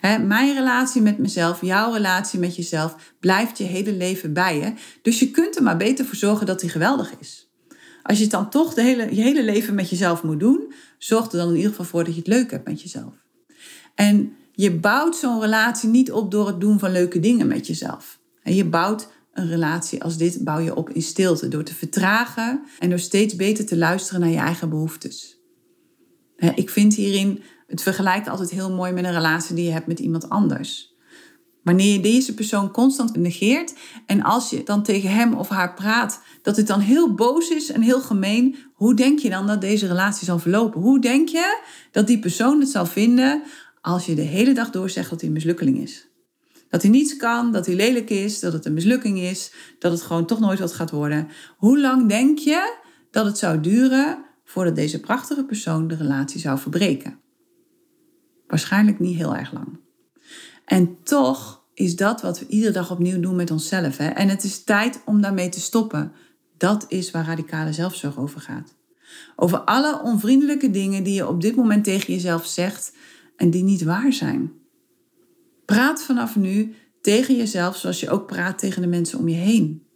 mijn 0.00 0.54
relatie 0.54 1.02
met 1.02 1.18
mezelf, 1.18 1.60
jouw 1.60 1.92
relatie 1.92 2.38
met 2.38 2.56
jezelf, 2.56 3.14
blijft 3.20 3.58
je 3.58 3.64
hele 3.64 3.92
leven 3.92 4.32
bij 4.32 4.58
je. 4.58 4.72
Dus 5.02 5.18
je 5.18 5.30
kunt 5.30 5.56
er 5.56 5.62
maar 5.62 5.76
beter 5.76 6.04
voor 6.04 6.16
zorgen 6.16 6.46
dat 6.46 6.60
die 6.60 6.70
geweldig 6.70 7.14
is. 7.18 7.50
Als 8.02 8.16
je 8.16 8.22
het 8.22 8.32
dan 8.32 8.50
toch 8.50 8.74
de 8.74 8.82
hele, 8.82 9.14
je 9.14 9.22
hele 9.22 9.42
leven 9.42 9.74
met 9.74 9.90
jezelf 9.90 10.22
moet 10.22 10.40
doen, 10.40 10.72
zorg 10.98 11.32
er 11.32 11.38
dan 11.38 11.48
in 11.48 11.56
ieder 11.56 11.70
geval 11.70 11.84
voor 11.84 12.04
dat 12.04 12.14
je 12.14 12.18
het 12.18 12.28
leuk 12.28 12.50
hebt 12.50 12.68
met 12.68 12.82
jezelf. 12.82 13.14
En 13.94 14.36
je 14.60 14.78
bouwt 14.78 15.16
zo'n 15.16 15.40
relatie 15.40 15.88
niet 15.88 16.12
op 16.12 16.30
door 16.30 16.46
het 16.46 16.60
doen 16.60 16.78
van 16.78 16.92
leuke 16.92 17.20
dingen 17.20 17.46
met 17.46 17.66
jezelf. 17.66 18.20
Je 18.42 18.64
bouwt 18.64 19.08
een 19.32 19.48
relatie 19.48 20.02
als 20.02 20.16
dit 20.16 20.44
bouw 20.44 20.58
je 20.58 20.74
op 20.74 20.90
in 20.90 21.02
stilte, 21.02 21.48
door 21.48 21.62
te 21.62 21.74
vertragen 21.74 22.62
en 22.78 22.88
door 22.88 22.98
steeds 22.98 23.36
beter 23.36 23.66
te 23.66 23.76
luisteren 23.76 24.20
naar 24.20 24.30
je 24.30 24.36
eigen 24.36 24.68
behoeftes. 24.68 25.38
Ik 26.54 26.70
vind 26.70 26.94
hierin 26.94 27.42
het 27.66 27.82
vergelijken 27.82 28.30
altijd 28.30 28.50
heel 28.50 28.72
mooi 28.72 28.92
met 28.92 29.04
een 29.04 29.12
relatie 29.12 29.54
die 29.54 29.64
je 29.64 29.70
hebt 29.70 29.86
met 29.86 29.98
iemand 29.98 30.28
anders. 30.28 30.94
Wanneer 31.62 31.92
je 31.92 32.00
deze 32.00 32.34
persoon 32.34 32.70
constant 32.70 33.16
negeert 33.16 33.74
en 34.06 34.22
als 34.22 34.50
je 34.50 34.62
dan 34.62 34.82
tegen 34.82 35.10
hem 35.10 35.34
of 35.34 35.48
haar 35.48 35.74
praat, 35.74 36.20
dat 36.42 36.56
het 36.56 36.66
dan 36.66 36.80
heel 36.80 37.14
boos 37.14 37.48
is 37.48 37.70
en 37.70 37.82
heel 37.82 38.00
gemeen, 38.00 38.56
hoe 38.74 38.94
denk 38.94 39.18
je 39.18 39.30
dan 39.30 39.46
dat 39.46 39.60
deze 39.60 39.86
relatie 39.86 40.24
zal 40.24 40.38
verlopen? 40.38 40.80
Hoe 40.80 41.00
denk 41.00 41.28
je 41.28 41.62
dat 41.90 42.06
die 42.06 42.18
persoon 42.18 42.60
het 42.60 42.68
zal 42.68 42.86
vinden 42.86 43.42
als 43.80 44.06
je 44.06 44.14
de 44.14 44.22
hele 44.22 44.54
dag 44.54 44.70
door 44.70 44.90
zegt 44.90 45.10
dat 45.10 45.20
hij 45.20 45.28
een 45.28 45.34
mislukkeling 45.34 45.78
is. 45.78 46.08
Dat 46.68 46.82
hij 46.82 46.90
niets 46.90 47.16
kan, 47.16 47.52
dat 47.52 47.66
hij 47.66 47.74
lelijk 47.74 48.10
is, 48.10 48.40
dat 48.40 48.52
het 48.52 48.64
een 48.64 48.74
mislukking 48.74 49.18
is, 49.18 49.52
dat 49.78 49.92
het 49.92 50.02
gewoon 50.02 50.26
toch 50.26 50.40
nooit 50.40 50.58
wat 50.58 50.72
gaat 50.72 50.90
worden. 50.90 51.28
Hoe 51.56 51.80
lang 51.80 52.08
denk 52.08 52.38
je 52.38 52.76
dat 53.10 53.24
het 53.24 53.38
zou 53.38 53.60
duren 53.60 54.24
voordat 54.44 54.74
deze 54.74 55.00
prachtige 55.00 55.44
persoon 55.44 55.88
de 55.88 55.94
relatie 55.94 56.40
zou 56.40 56.58
verbreken? 56.58 57.18
Waarschijnlijk 58.46 58.98
niet 58.98 59.16
heel 59.16 59.36
erg 59.36 59.52
lang. 59.52 59.80
En 60.64 61.02
toch 61.02 61.64
is 61.74 61.96
dat 61.96 62.22
wat 62.22 62.38
we 62.38 62.46
iedere 62.46 62.72
dag 62.72 62.90
opnieuw 62.90 63.20
doen 63.20 63.36
met 63.36 63.50
onszelf. 63.50 63.96
Hè? 63.96 64.08
En 64.08 64.28
het 64.28 64.44
is 64.44 64.64
tijd 64.64 65.02
om 65.04 65.20
daarmee 65.20 65.48
te 65.48 65.60
stoppen. 65.60 66.12
Dat 66.56 66.84
is 66.88 67.10
waar 67.10 67.26
radicale 67.26 67.72
zelfzorg 67.72 68.18
over 68.18 68.40
gaat. 68.40 68.74
Over 69.36 69.58
alle 69.58 70.00
onvriendelijke 70.02 70.70
dingen 70.70 71.02
die 71.02 71.14
je 71.14 71.28
op 71.28 71.40
dit 71.40 71.56
moment 71.56 71.84
tegen 71.84 72.12
jezelf 72.12 72.46
zegt 72.46 72.92
en 73.40 73.50
die 73.50 73.62
niet 73.62 73.82
waar 73.82 74.12
zijn. 74.12 74.52
Praat 75.64 76.02
vanaf 76.02 76.36
nu 76.36 76.74
tegen 77.00 77.36
jezelf 77.36 77.76
zoals 77.76 78.00
je 78.00 78.10
ook 78.10 78.26
praat 78.26 78.58
tegen 78.58 78.82
de 78.82 78.88
mensen 78.88 79.18
om 79.18 79.28
je 79.28 79.36
heen. 79.36 79.86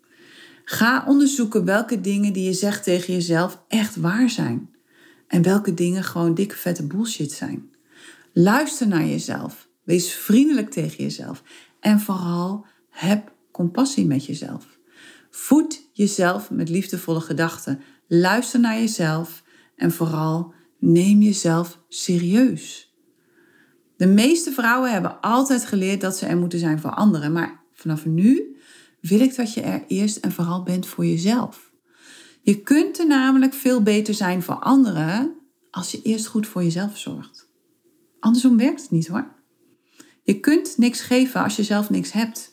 Ga 0.65 1.05
onderzoeken 1.07 1.65
welke 1.65 2.01
dingen 2.01 2.33
die 2.33 2.45
je 2.45 2.53
zegt 2.53 2.85
tegen 2.85 3.13
jezelf 3.13 3.65
echt 3.69 3.97
waar 3.97 4.31
zijn. 4.31 4.71
En 5.29 5.43
welke 5.43 5.75
dingen 5.75 6.05
gewoon 6.05 6.35
dikke 6.35 6.57
vette 6.57 6.87
bullshit 6.87 7.33
zijn. 7.33 7.71
Luister 8.33 8.89
naar 8.89 9.07
jezelf. 9.07 9.69
Wees 9.83 10.13
vriendelijk 10.13 10.71
tegen 10.71 11.05
jezelf. 11.05 11.43
En 11.81 12.01
vooral 12.01 12.67
heb 12.91 13.33
compassie 13.51 14.07
met 14.07 14.27
jezelf. 14.27 14.79
Voed 15.31 15.89
jezelf 15.93 16.51
met 16.51 16.69
liefdevolle 16.69 17.21
gedachten. 17.21 17.81
Luister 18.09 18.61
naar 18.61 18.79
jezelf 18.79 19.43
en 19.77 19.93
vooral 19.93 20.55
neem 20.79 21.23
jezelf 21.23 21.79
serieus. 21.89 22.94
De 23.97 24.07
meeste 24.07 24.53
vrouwen 24.53 24.93
hebben 24.93 25.21
altijd 25.21 25.67
geleerd 25.67 26.01
dat 26.01 26.17
ze 26.17 26.27
er 26.27 26.37
moeten 26.37 26.59
zijn 26.59 26.81
voor 26.81 26.91
anderen, 26.91 27.33
maar 27.33 27.63
vanaf 27.73 28.07
nu 28.07 28.57
wil 29.01 29.21
ik 29.21 29.37
dat 29.37 29.55
je 29.55 29.61
er 29.61 29.85
eerst 29.89 30.17
en 30.17 30.33
vooral 30.33 30.63
bent 30.63 30.87
voor 30.87 31.07
jezelf. 31.07 31.73
Je 32.43 32.63
kunt 32.63 32.99
er 32.99 33.07
namelijk 33.07 33.55
veel 33.55 33.83
beter 33.83 34.15
zijn 34.15 34.43
voor 34.43 34.55
anderen 34.55 35.35
als 35.71 35.91
je 35.91 36.03
eerst 36.03 36.27
goed 36.27 36.47
voor 36.47 36.63
jezelf 36.63 36.99
zorgt. 36.99 37.49
Andersom 38.21 38.57
werkt 38.57 38.83
het 38.83 38.91
niet 38.91 39.09
hoor. 39.09 39.35
Je 40.23 40.41
kunt 40.41 40.79
niks 40.79 41.01
geven 41.01 41.43
als 41.43 41.57
je 41.57 41.63
zelf 41.63 41.91
niks 41.91 42.13
hebt. 42.13 42.53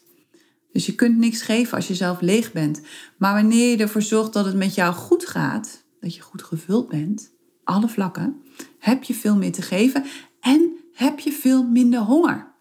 Dus 0.72 0.86
je 0.86 0.96
kunt 0.96 1.18
niks 1.18 1.42
geven 1.42 1.76
als 1.76 1.88
je 1.88 1.96
zelf 1.96 2.22
leeg 2.22 2.52
bent. 2.52 2.82
Maar 3.18 3.34
wanneer 3.34 3.70
je 3.70 3.78
ervoor 3.78 4.02
zorgt 4.02 4.34
dat 4.34 4.46
het 4.46 4.56
met 4.56 4.76
jou 4.76 4.94
goed 4.94 5.26
gaat, 5.26 5.84
dat 6.00 6.16
je 6.16 6.22
goed 6.22 6.44
gevuld 6.44 6.88
bent, 6.88 7.32
alle 7.64 7.88
vlakken, 7.88 8.42
heb 8.80 9.04
je 9.04 9.14
veel 9.14 9.36
meer 9.36 9.52
te 9.52 9.62
geven 9.62 10.06
en 10.40 10.81
heb 11.02 11.20
je 11.20 11.32
veel 11.32 11.64
minder 11.64 12.00
honger. 12.00 12.54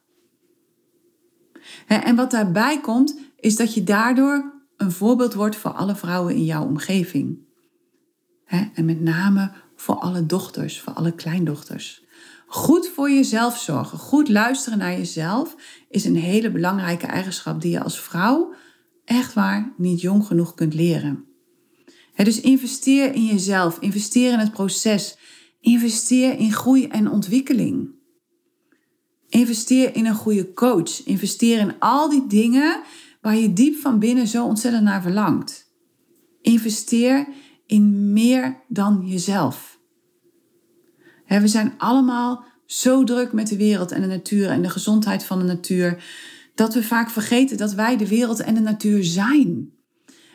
En 1.87 2.17
wat 2.17 2.31
daarbij 2.31 2.81
komt, 2.81 3.19
is 3.37 3.57
dat 3.57 3.75
je 3.75 3.85
daardoor 3.85 4.53
een 4.77 4.93
voorbeeld 4.93 5.35
wordt 5.35 5.57
voor 5.57 5.71
alle 5.71 5.97
vrouwen 5.97 6.35
in 6.35 6.45
jouw 6.45 6.65
omgeving. 6.65 7.39
En 8.75 8.85
met 8.85 9.01
name 9.01 9.53
voor 9.77 9.95
alle 9.95 10.27
dochters, 10.27 10.81
voor 10.81 10.93
alle 10.93 11.15
kleindochters. 11.15 12.05
Goed 12.47 12.89
voor 12.89 13.11
jezelf 13.11 13.59
zorgen, 13.59 13.99
goed 13.99 14.29
luisteren 14.29 14.79
naar 14.79 14.93
jezelf 14.93 15.57
is 15.89 16.05
een 16.05 16.17
hele 16.17 16.51
belangrijke 16.51 17.07
eigenschap 17.07 17.61
die 17.61 17.71
je 17.71 17.83
als 17.83 18.01
vrouw 18.01 18.55
echt 19.05 19.33
waar 19.33 19.73
niet 19.77 20.01
jong 20.01 20.27
genoeg 20.27 20.55
kunt 20.55 20.75
leren. 20.75 21.25
dus 22.15 22.41
investeer 22.41 23.15
in 23.15 23.25
jezelf, 23.25 23.79
investeer 23.79 24.33
in 24.33 24.39
het 24.39 24.53
proces, 24.53 25.19
investeer 25.61 26.39
in 26.39 26.53
groei 26.53 26.87
en 26.87 27.11
ontwikkeling. 27.11 27.99
Investeer 29.31 29.95
in 29.95 30.07
een 30.07 30.15
goede 30.15 30.53
coach, 30.53 31.05
investeer 31.05 31.59
in 31.59 31.75
al 31.79 32.09
die 32.09 32.27
dingen 32.27 32.81
waar 33.21 33.37
je 33.37 33.53
diep 33.53 33.77
van 33.77 33.99
binnen 33.99 34.27
zo 34.27 34.45
ontzettend 34.45 34.85
naar 34.85 35.03
verlangt. 35.03 35.73
Investeer 36.43 37.29
in 37.67 38.13
meer 38.13 38.61
dan 38.69 39.03
jezelf. 39.07 39.79
we 41.27 41.49
zijn 41.49 41.75
allemaal 41.79 42.45
zo 42.67 43.05
druk 43.05 43.33
met 43.33 43.49
de 43.49 43.57
wereld 43.57 43.93
en 43.93 44.01
de 44.01 44.07
natuur 44.07 44.49
en 44.49 44.63
de 44.63 44.71
gezondheid 44.71 45.25
van 45.25 45.39
de 45.39 45.45
natuur, 45.45 46.05
dat 46.55 46.75
we 46.75 46.83
vaak 46.83 47.11
vergeten 47.11 47.57
dat 47.57 47.73
wij 47.73 47.97
de 47.97 48.09
wereld 48.09 48.41
en 48.41 48.55
de 48.55 48.61
natuur 48.61 49.05
zijn. 49.05 49.71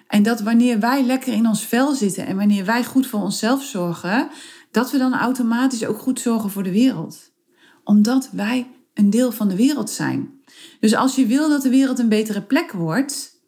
En 0.07 0.23
dat 0.23 0.41
wanneer 0.41 0.79
wij 0.79 1.03
lekker 1.03 1.33
in 1.33 1.47
ons 1.47 1.65
vel 1.65 1.93
zitten 1.93 2.25
en 2.25 2.35
wanneer 2.35 2.65
wij 2.65 2.83
goed 2.83 3.07
voor 3.07 3.21
onszelf 3.21 3.63
zorgen, 3.63 4.29
dat 4.71 4.91
we 4.91 4.97
dan 4.97 5.13
automatisch 5.13 5.85
ook 5.85 5.97
goed 5.97 6.19
zorgen 6.19 6.49
voor 6.49 6.63
de 6.63 6.71
wereld. 6.71 7.31
Omdat 7.83 8.29
wij 8.31 8.67
een 8.95 9.09
deel 9.09 9.31
van 9.31 9.47
de 9.47 9.55
wereld 9.55 9.89
zijn. 9.89 10.41
Dus 10.79 10.95
als 10.95 11.15
je 11.15 11.25
wil 11.25 11.49
dat 11.49 11.61
de 11.61 11.69
wereld 11.69 11.99
een 11.99 12.09
betere 12.09 12.41
plek 12.41 12.71
wordt, 12.71 13.39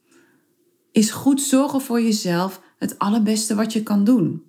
is 0.92 1.12
goed 1.12 1.42
zorgen 1.42 1.82
voor 1.82 2.02
jezelf 2.02 2.62
het 2.78 3.00
allerbeste 3.00 3.56
wat 3.56 3.74
je 3.74 3.84
kan 3.84 4.04
doen. 4.04 4.44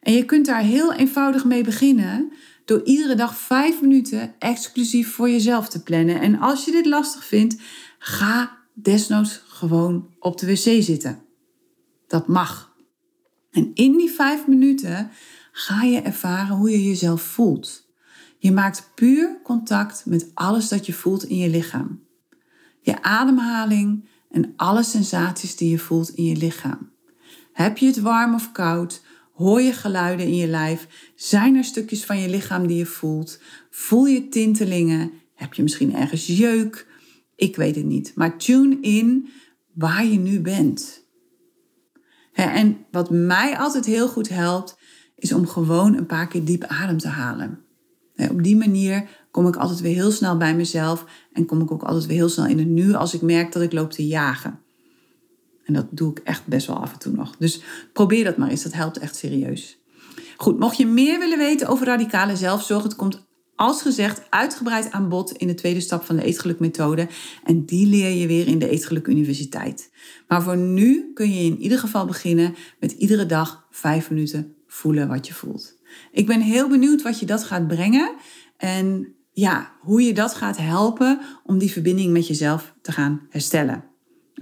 En 0.00 0.12
je 0.12 0.24
kunt 0.24 0.46
daar 0.46 0.62
heel 0.62 0.92
eenvoudig 0.92 1.44
mee 1.44 1.64
beginnen 1.64 2.32
door 2.64 2.82
iedere 2.84 3.14
dag 3.14 3.36
vijf 3.36 3.80
minuten 3.80 4.34
exclusief 4.38 5.12
voor 5.12 5.30
jezelf 5.30 5.68
te 5.68 5.82
plannen. 5.82 6.20
En 6.20 6.38
als 6.38 6.64
je 6.64 6.70
dit 6.70 6.86
lastig 6.86 7.24
vindt, 7.24 7.56
ga 7.98 8.58
desnoods 8.72 9.42
gewoon 9.46 10.14
op 10.18 10.38
de 10.38 10.46
wc 10.46 10.82
zitten. 10.82 11.22
Dat 12.06 12.28
mag. 12.28 12.74
En 13.50 13.70
in 13.74 13.96
die 13.96 14.10
vijf 14.10 14.46
minuten 14.46 15.10
ga 15.52 15.82
je 15.82 16.00
ervaren 16.00 16.56
hoe 16.56 16.70
je 16.70 16.84
jezelf 16.84 17.22
voelt. 17.22 17.83
Je 18.44 18.52
maakt 18.52 18.90
puur 18.94 19.40
contact 19.42 20.02
met 20.06 20.30
alles 20.34 20.68
dat 20.68 20.86
je 20.86 20.92
voelt 20.92 21.24
in 21.24 21.36
je 21.36 21.48
lichaam. 21.48 22.02
Je 22.80 23.02
ademhaling 23.02 24.08
en 24.30 24.52
alle 24.56 24.82
sensaties 24.82 25.56
die 25.56 25.70
je 25.70 25.78
voelt 25.78 26.10
in 26.10 26.24
je 26.24 26.36
lichaam. 26.36 26.90
Heb 27.52 27.78
je 27.78 27.86
het 27.86 28.00
warm 28.00 28.34
of 28.34 28.52
koud? 28.52 29.02
Hoor 29.32 29.60
je 29.60 29.72
geluiden 29.72 30.26
in 30.26 30.36
je 30.36 30.46
lijf? 30.46 31.12
Zijn 31.14 31.56
er 31.56 31.64
stukjes 31.64 32.04
van 32.04 32.20
je 32.20 32.28
lichaam 32.28 32.66
die 32.66 32.76
je 32.76 32.86
voelt? 32.86 33.40
Voel 33.70 34.06
je 34.06 34.28
tintelingen? 34.28 35.12
Heb 35.34 35.54
je 35.54 35.62
misschien 35.62 35.94
ergens 35.94 36.26
jeuk? 36.26 36.86
Ik 37.36 37.56
weet 37.56 37.76
het 37.76 37.84
niet. 37.84 38.12
Maar 38.14 38.38
tune 38.38 38.80
in 38.80 39.28
waar 39.72 40.04
je 40.04 40.18
nu 40.18 40.40
bent. 40.40 41.02
En 42.32 42.76
wat 42.90 43.10
mij 43.10 43.58
altijd 43.58 43.84
heel 43.84 44.08
goed 44.08 44.28
helpt, 44.28 44.78
is 45.16 45.32
om 45.32 45.46
gewoon 45.46 45.96
een 45.96 46.06
paar 46.06 46.28
keer 46.28 46.44
diep 46.44 46.64
adem 46.64 46.98
te 46.98 47.08
halen. 47.08 47.63
Op 48.16 48.42
die 48.42 48.56
manier 48.56 49.08
kom 49.30 49.46
ik 49.46 49.56
altijd 49.56 49.80
weer 49.80 49.94
heel 49.94 50.10
snel 50.10 50.36
bij 50.36 50.54
mezelf 50.54 51.04
en 51.32 51.46
kom 51.46 51.60
ik 51.60 51.70
ook 51.70 51.82
altijd 51.82 52.06
weer 52.06 52.16
heel 52.16 52.28
snel 52.28 52.46
in 52.46 52.58
het 52.58 52.68
nu 52.68 52.94
als 52.94 53.14
ik 53.14 53.22
merk 53.22 53.52
dat 53.52 53.62
ik 53.62 53.72
loop 53.72 53.90
te 53.90 54.06
jagen. 54.06 54.60
En 55.64 55.74
dat 55.74 55.86
doe 55.90 56.10
ik 56.10 56.18
echt 56.18 56.46
best 56.46 56.66
wel 56.66 56.76
af 56.76 56.92
en 56.92 56.98
toe 56.98 57.12
nog. 57.12 57.36
Dus 57.36 57.60
probeer 57.92 58.24
dat 58.24 58.36
maar 58.36 58.48
eens, 58.48 58.62
dat 58.62 58.72
helpt 58.72 58.98
echt 58.98 59.16
serieus. 59.16 59.78
Goed, 60.36 60.58
mocht 60.58 60.76
je 60.76 60.86
meer 60.86 61.18
willen 61.18 61.38
weten 61.38 61.66
over 61.66 61.86
radicale 61.86 62.36
zelfzorg, 62.36 62.82
het 62.82 62.96
komt 62.96 63.26
als 63.56 63.82
gezegd 63.82 64.22
uitgebreid 64.30 64.90
aan 64.90 65.08
bod 65.08 65.32
in 65.32 65.46
de 65.46 65.54
tweede 65.54 65.80
stap 65.80 66.04
van 66.04 66.16
de 66.16 66.24
Eetgeluk-methode. 66.24 67.08
En 67.44 67.64
die 67.64 67.86
leer 67.86 68.10
je 68.10 68.26
weer 68.26 68.46
in 68.46 68.58
de 68.58 68.68
Eetgeluk 68.68 69.06
Universiteit. 69.06 69.90
Maar 70.28 70.42
voor 70.42 70.56
nu 70.56 71.12
kun 71.14 71.32
je 71.32 71.44
in 71.44 71.58
ieder 71.58 71.78
geval 71.78 72.06
beginnen 72.06 72.54
met 72.80 72.92
iedere 72.92 73.26
dag 73.26 73.66
vijf 73.70 74.10
minuten 74.10 74.54
voelen 74.66 75.08
wat 75.08 75.26
je 75.26 75.34
voelt. 75.34 75.74
Ik 76.12 76.26
ben 76.26 76.40
heel 76.40 76.68
benieuwd 76.68 77.02
wat 77.02 77.20
je 77.20 77.26
dat 77.26 77.44
gaat 77.44 77.66
brengen. 77.66 78.14
En 78.56 79.14
ja, 79.32 79.72
hoe 79.80 80.02
je 80.02 80.14
dat 80.14 80.34
gaat 80.34 80.56
helpen 80.56 81.20
om 81.44 81.58
die 81.58 81.72
verbinding 81.72 82.12
met 82.12 82.26
jezelf 82.26 82.74
te 82.82 82.92
gaan 82.92 83.26
herstellen. 83.30 83.84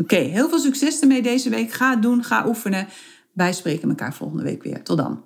Oké, 0.00 0.16
heel 0.16 0.48
veel 0.48 0.58
succes 0.58 1.00
ermee 1.00 1.22
deze 1.22 1.50
week. 1.50 1.72
Ga 1.72 1.90
het 1.90 2.02
doen, 2.02 2.24
ga 2.24 2.46
oefenen. 2.46 2.88
Wij 3.32 3.52
spreken 3.52 3.88
elkaar 3.88 4.14
volgende 4.14 4.42
week 4.42 4.62
weer. 4.62 4.82
Tot 4.82 4.96
dan. 4.96 5.24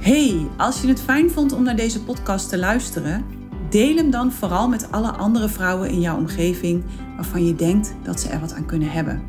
Hey, 0.00 0.46
als 0.56 0.80
je 0.80 0.88
het 0.88 1.00
fijn 1.00 1.30
vond 1.30 1.52
om 1.52 1.62
naar 1.62 1.76
deze 1.76 2.02
podcast 2.04 2.48
te 2.48 2.58
luisteren, 2.58 3.24
deel 3.70 3.96
hem 3.96 4.10
dan 4.10 4.32
vooral 4.32 4.68
met 4.68 4.90
alle 4.90 5.10
andere 5.10 5.48
vrouwen 5.48 5.90
in 5.90 6.00
jouw 6.00 6.16
omgeving 6.16 6.84
waarvan 7.16 7.44
je 7.46 7.54
denkt 7.54 7.94
dat 8.02 8.20
ze 8.20 8.28
er 8.28 8.40
wat 8.40 8.52
aan 8.52 8.66
kunnen 8.66 8.90
hebben. 8.90 9.22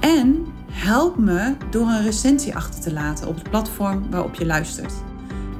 En 0.00 0.46
help 0.70 1.16
me 1.16 1.56
door 1.70 1.86
een 1.86 2.02
recensie 2.02 2.56
achter 2.56 2.80
te 2.80 2.92
laten 2.92 3.28
op 3.28 3.34
het 3.34 3.50
platform 3.50 4.10
waarop 4.10 4.34
je 4.34 4.46
luistert. 4.46 4.92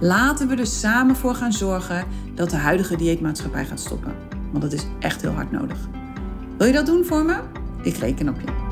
Laten 0.01 0.49
we 0.49 0.57
er 0.57 0.67
samen 0.67 1.17
voor 1.17 1.35
gaan 1.35 1.53
zorgen 1.53 2.05
dat 2.35 2.51
de 2.51 2.57
huidige 2.57 2.97
dieetmaatschappij 2.97 3.65
gaat 3.65 3.81
stoppen. 3.81 4.15
Want 4.51 4.63
dat 4.63 4.73
is 4.73 4.87
echt 4.99 5.23
heel 5.23 5.33
hard 5.33 5.51
nodig. 5.51 5.79
Wil 6.59 6.67
je 6.67 6.73
dat 6.73 6.87
doen 6.87 7.05
voor 7.05 7.25
me? 7.25 7.37
Ik 7.83 7.97
reken 7.97 8.29
op 8.29 8.41
je. 8.41 8.70